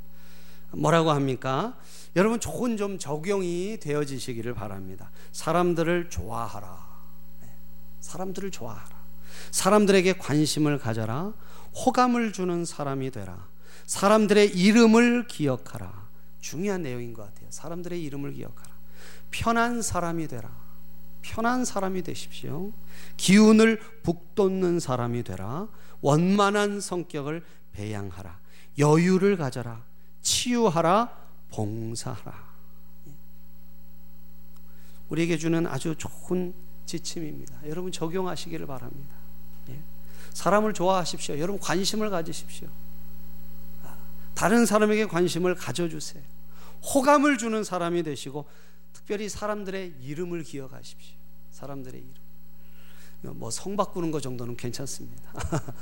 뭐라고 0.73 1.13
합니까? 1.13 1.79
여러분 2.17 2.41
조금 2.41 2.77
좀 2.77 2.99
적용이 2.99 3.79
되어지시기를 3.81 4.55
바랍니다. 4.55 5.13
사람들을 5.31 6.11
좋아하라. 6.11 6.89
네. 7.43 7.49
사람들을 8.01 8.51
좋아하라. 8.51 9.05
사람들에게 9.53 10.15
관심을 10.15 10.79
가져라. 10.79 11.33
호감을 11.87 12.33
주는 12.33 12.65
사람이 12.65 13.13
되라. 13.13 13.47
사람들의 13.87 14.49
이름을 14.49 15.29
기억하라. 15.29 16.09
중요한 16.41 16.83
내용인 16.83 17.15
것 17.15 17.23
같아요. 17.23 17.47
사람들의 17.51 18.03
이름을 18.03 18.33
기억하라. 18.33 18.75
편한 19.31 19.81
사람이 19.81 20.29
되라. 20.29 20.65
편한 21.23 21.65
사람이 21.65 22.03
되십시오. 22.03 22.73
기운을 23.17 23.81
북돋는 24.03 24.79
사람이 24.79 25.23
되라. 25.23 25.69
원만한 26.05 26.83
성격을 26.83 27.43
배양하라. 27.73 28.39
여유를 28.79 29.39
가져라. 29.39 29.83
치유하라. 30.21 31.11
봉사하라. 31.51 32.45
우리에게 35.09 35.39
주는 35.39 35.67
아주 35.67 35.95
좋은 35.97 36.55
지침입니다. 36.85 37.67
여러분 37.69 37.91
적용하시기를 37.91 38.67
바랍니다. 38.67 39.17
예. 39.71 39.81
사람을 40.35 40.75
좋아하십시오. 40.75 41.39
여러분 41.39 41.59
관심을 41.59 42.11
가지십시오. 42.11 42.69
다른 44.35 44.67
사람에게 44.67 45.07
관심을 45.07 45.55
가져주세요. 45.55 46.23
호감을 46.83 47.39
주는 47.39 47.65
사람이 47.65 48.03
되시고 48.03 48.45
특별히 48.93 49.31
사람들의 49.31 49.95
이름을 50.03 50.43
기억하십시오. 50.43 51.15
사람들의 51.51 51.99
이름. 51.99 52.24
뭐 53.33 53.51
성 53.51 53.77
바꾸는 53.77 54.11
거 54.11 54.21
정도는 54.21 54.57
괜찮습니다. 54.57 55.33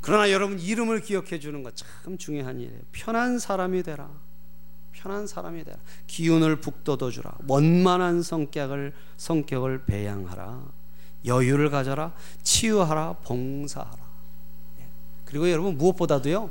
그러나 0.00 0.30
여러분 0.30 0.58
이름을 0.58 1.00
기억해 1.00 1.38
주는 1.38 1.62
것참 1.62 2.16
중요한 2.18 2.58
일이에요. 2.60 2.80
편한 2.92 3.38
사람이 3.38 3.82
되라. 3.82 4.10
편한 4.92 5.26
사람이 5.26 5.64
되라. 5.64 5.78
기운을 6.06 6.60
북돋워 6.60 7.10
주라. 7.10 7.34
원만한 7.46 8.22
성격을 8.22 8.94
성격을 9.16 9.84
배양하라. 9.84 10.62
여유를 11.26 11.70
가져라. 11.70 12.14
치유하라. 12.42 13.14
봉사하라. 13.24 14.10
그리고 15.26 15.50
여러분 15.50 15.78
무엇보다도요 15.78 16.50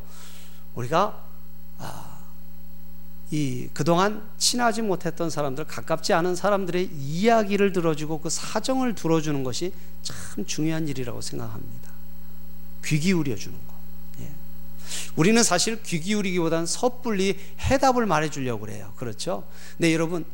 우리가 0.76 1.22
아, 1.80 2.19
이 3.32 3.70
그동안 3.74 4.28
친하지 4.38 4.82
못했던 4.82 5.30
사람들 5.30 5.66
가깝지 5.66 6.14
않은 6.14 6.36
사람들의 6.36 6.90
이야기를 6.94 7.74
들어주고 7.74 8.22
그 8.22 8.30
사정을 8.30 8.96
들어주는 8.96 9.44
것이 9.44 9.72
참 10.02 10.46
중요한 10.46 10.88
일이라고 10.88 11.22
생각합니다. 11.22 11.92
귀 12.86 13.00
기울여 13.00 13.36
주는 13.36 13.56
거. 13.68 13.74
예. 14.22 14.32
우리는 15.16 15.44
사실 15.44 15.82
귀 15.84 16.00
기울이기보다는 16.00 16.66
섣불리 16.66 17.38
해답을 17.60 18.08
말해 18.08 18.30
주려고 18.32 18.62
그래요. 18.66 18.94
그렇죠? 18.96 19.44
네 19.78 19.94
여러분 19.94 20.26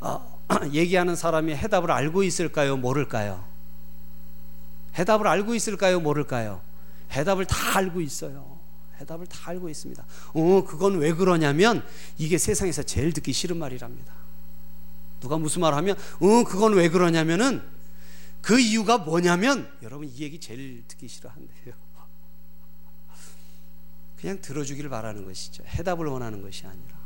어, 0.00 0.40
얘기하는 0.72 1.14
사람이 1.14 1.54
해답을 1.54 1.92
알고 1.92 2.24
있을까요? 2.24 2.76
모를까요? 2.76 3.44
해답을 4.98 5.28
알고 5.28 5.54
있을까요? 5.54 6.00
모를까요? 6.00 6.60
해답을 7.12 7.46
다 7.46 7.78
알고 7.78 8.00
있어요. 8.00 8.49
해답을 9.00 9.26
다 9.26 9.50
알고 9.50 9.68
있습니다. 9.68 10.04
어, 10.34 10.64
그건 10.64 10.98
왜 10.98 11.12
그러냐면 11.12 11.84
이게 12.18 12.38
세상에서 12.38 12.82
제일 12.82 13.12
듣기 13.12 13.32
싫은 13.32 13.56
말이랍니다. 13.56 14.12
누가 15.20 15.38
무슨 15.38 15.60
말 15.62 15.74
하면 15.74 15.96
어, 16.20 16.44
그건 16.44 16.74
왜 16.74 16.88
그러냐면은 16.88 17.62
그 18.40 18.58
이유가 18.58 18.98
뭐냐면 18.98 19.70
여러분 19.82 20.08
이 20.08 20.20
얘기 20.20 20.40
제일 20.40 20.84
듣기 20.88 21.08
싫어한대요. 21.08 21.74
그냥 24.20 24.40
들어주기를 24.40 24.88
바라는 24.90 25.24
것이죠. 25.24 25.64
해답을 25.64 26.06
원하는 26.06 26.42
것이 26.42 26.66
아니라. 26.66 27.00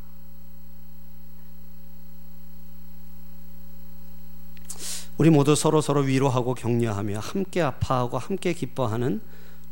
우리 5.16 5.30
모두 5.30 5.54
서로 5.54 5.80
서로 5.80 6.00
위로하고 6.00 6.54
격려하며 6.54 7.20
함께 7.20 7.62
아파하고 7.62 8.18
함께 8.18 8.52
기뻐하는 8.52 9.20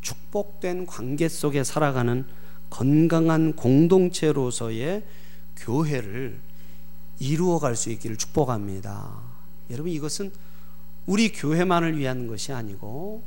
축복된 0.03 0.87
관계 0.87 1.29
속에 1.29 1.65
살아가는 1.65 2.27
건강한 2.71 3.55
공동체로서의 3.55 5.03
교회를 5.57 6.39
이루어 7.19 7.59
갈 7.59 7.77
수 7.77 7.91
있기를 7.91 8.17
축복합니다. 8.17 9.17
여러분 9.71 9.91
이것은 9.93 10.33
우리 11.07 11.31
교회만을 11.33 11.99
위한 11.99 12.27
것이 12.27 12.53
아니고 12.53 13.23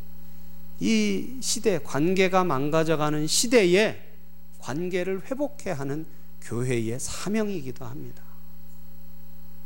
이 0.80 1.38
시대 1.41 1.80
관계가 1.80 2.43
망가져가는 2.43 3.26
시대에 3.28 4.01
관계를 4.59 5.21
회복해 5.26 5.71
하는 5.71 6.05
교회의 6.41 6.99
사명이기도 6.99 7.86
합니다. 7.86 8.21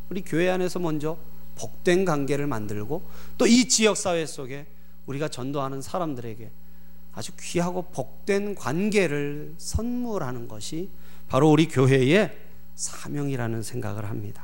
우리 0.09 0.21
교회 0.21 0.49
안에서 0.49 0.79
먼저 0.79 1.17
복된 1.55 2.05
관계를 2.05 2.47
만들고 2.47 3.03
또 3.37 3.47
이 3.47 3.67
지역 3.67 3.97
사회 3.97 4.25
속에 4.25 4.65
우리가 5.07 5.27
전도하는 5.27 5.81
사람들에게 5.81 6.51
아주 7.19 7.33
귀하고 7.37 7.81
복된 7.91 8.55
관계를 8.55 9.53
선물하는 9.57 10.47
것이 10.47 10.89
바로 11.27 11.51
우리 11.51 11.67
교회의 11.67 12.33
사명이라는 12.75 13.61
생각을 13.61 14.05
합니다. 14.05 14.41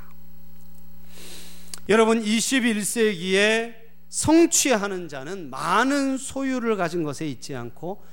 여러분 1.88 2.22
21세기에 2.22 3.76
성취하는 4.10 5.08
자는 5.08 5.50
많은 5.50 6.18
소유를 6.18 6.76
가진 6.76 7.04
것에 7.04 7.26
있지 7.26 7.56
않고 7.56 8.04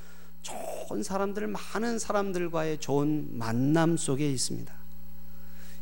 좋은 0.41 1.03
사람들 1.03 1.45
많은 1.47 1.99
사람들과의 1.99 2.77
좋은 2.77 3.37
만남 3.37 3.97
속에 3.97 4.31
있습니다. 4.31 4.73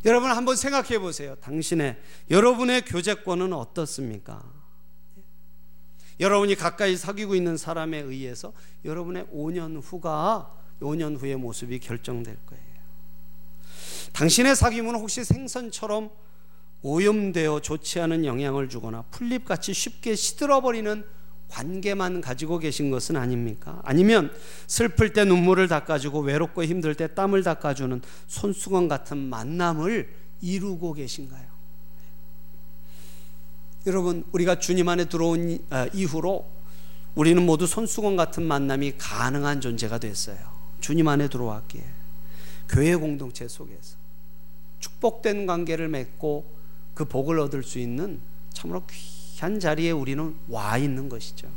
여러분 0.06 0.32
한번 0.32 0.56
생각해 0.56 0.98
보세요. 0.98 1.36
당신의 1.36 1.98
여러분의 2.30 2.84
교제권은 2.84 3.52
어떻습니까? 3.52 4.61
여러분이 6.22 6.54
가까이 6.54 6.96
사귀고 6.96 7.34
있는 7.34 7.56
사람에 7.56 7.98
의해서 7.98 8.52
여러분의 8.84 9.26
5년 9.34 9.80
후가 9.82 10.54
5년 10.80 11.20
후의 11.20 11.36
모습이 11.36 11.80
결정될 11.80 12.36
거예요. 12.46 12.62
당신의 14.12 14.54
사귐은 14.54 14.94
혹시 14.94 15.24
생선처럼 15.24 16.10
오염되어 16.82 17.60
좋지 17.60 18.00
않은 18.00 18.24
영향을 18.24 18.68
주거나 18.68 19.02
풀잎같이 19.10 19.72
쉽게 19.72 20.14
시들어버리는 20.14 21.04
관계만 21.48 22.20
가지고 22.20 22.58
계신 22.58 22.90
것은 22.90 23.16
아닙니까? 23.16 23.80
아니면 23.84 24.32
슬플 24.68 25.12
때 25.12 25.24
눈물을 25.24 25.66
닦아주고 25.66 26.20
외롭고 26.20 26.64
힘들 26.64 26.94
때 26.94 27.14
땀을 27.14 27.42
닦아주는 27.42 28.00
손수건 28.28 28.88
같은 28.88 29.18
만남을 29.18 30.14
이루고 30.40 30.94
계신가요? 30.94 31.52
여러분, 33.86 34.24
우리가 34.32 34.58
주님 34.58 34.88
안에 34.88 35.06
들어온 35.06 35.58
이후로 35.92 36.46
우리는 37.14 37.44
모두 37.44 37.66
손수건 37.66 38.16
같은 38.16 38.42
만남이 38.44 38.94
가능한 38.96 39.60
존재가 39.60 39.98
됐어요. 39.98 40.38
주님 40.80 41.08
안에 41.08 41.28
들어왔기에. 41.28 41.84
교회 42.68 42.94
공동체 42.94 43.48
속에서. 43.48 43.96
축복된 44.78 45.46
관계를 45.46 45.88
맺고 45.88 46.44
그 46.94 47.04
복을 47.04 47.38
얻을 47.40 47.62
수 47.62 47.78
있는 47.78 48.20
참으로 48.52 48.84
귀한 48.86 49.60
자리에 49.60 49.90
우리는 49.90 50.34
와 50.48 50.78
있는 50.78 51.08
것이죠. 51.08 51.48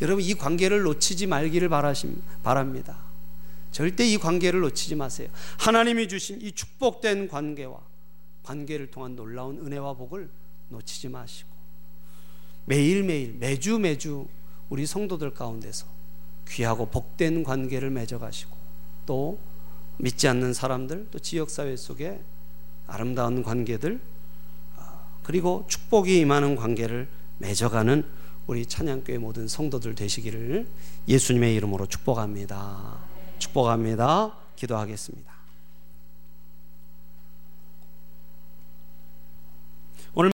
여러분 0.00 0.24
이 0.24 0.34
관계를 0.34 0.82
놓치지 0.82 1.26
말기를 1.26 1.68
바라심, 1.68 2.22
바랍니다. 2.42 2.96
절대 3.70 4.06
이 4.06 4.18
관계를 4.18 4.60
놓치지 4.60 4.94
마세요. 4.94 5.28
하나님이 5.58 6.08
주신 6.08 6.40
이 6.40 6.52
축복된 6.52 7.28
관계와 7.28 7.78
관계를 8.42 8.90
통한 8.90 9.14
놀라운 9.14 9.58
은혜와 9.58 9.94
복을 9.94 10.28
놓치지 10.70 11.08
마시고 11.08 11.49
매일매일 12.66 13.36
매주 13.38 13.78
매주 13.78 14.26
우리 14.68 14.86
성도들 14.86 15.34
가운데서 15.34 15.86
귀하고 16.48 16.86
복된 16.86 17.44
관계를 17.44 17.90
맺어가시고 17.90 18.56
또 19.06 19.38
믿지 19.98 20.28
않는 20.28 20.54
사람들 20.54 21.08
또 21.10 21.18
지역사회 21.18 21.76
속에 21.76 22.20
아름다운 22.86 23.42
관계들 23.42 24.00
그리고 25.22 25.64
축복이 25.68 26.18
임하는 26.18 26.56
관계를 26.56 27.08
맺어가는 27.38 28.04
우리 28.46 28.66
찬양교회 28.66 29.18
모든 29.18 29.46
성도들 29.46 29.94
되시기를 29.94 30.66
예수님의 31.06 31.54
이름으로 31.54 31.86
축복합니다. 31.86 32.98
축복합니다. 33.38 34.34
기도하겠습니다. 34.56 35.29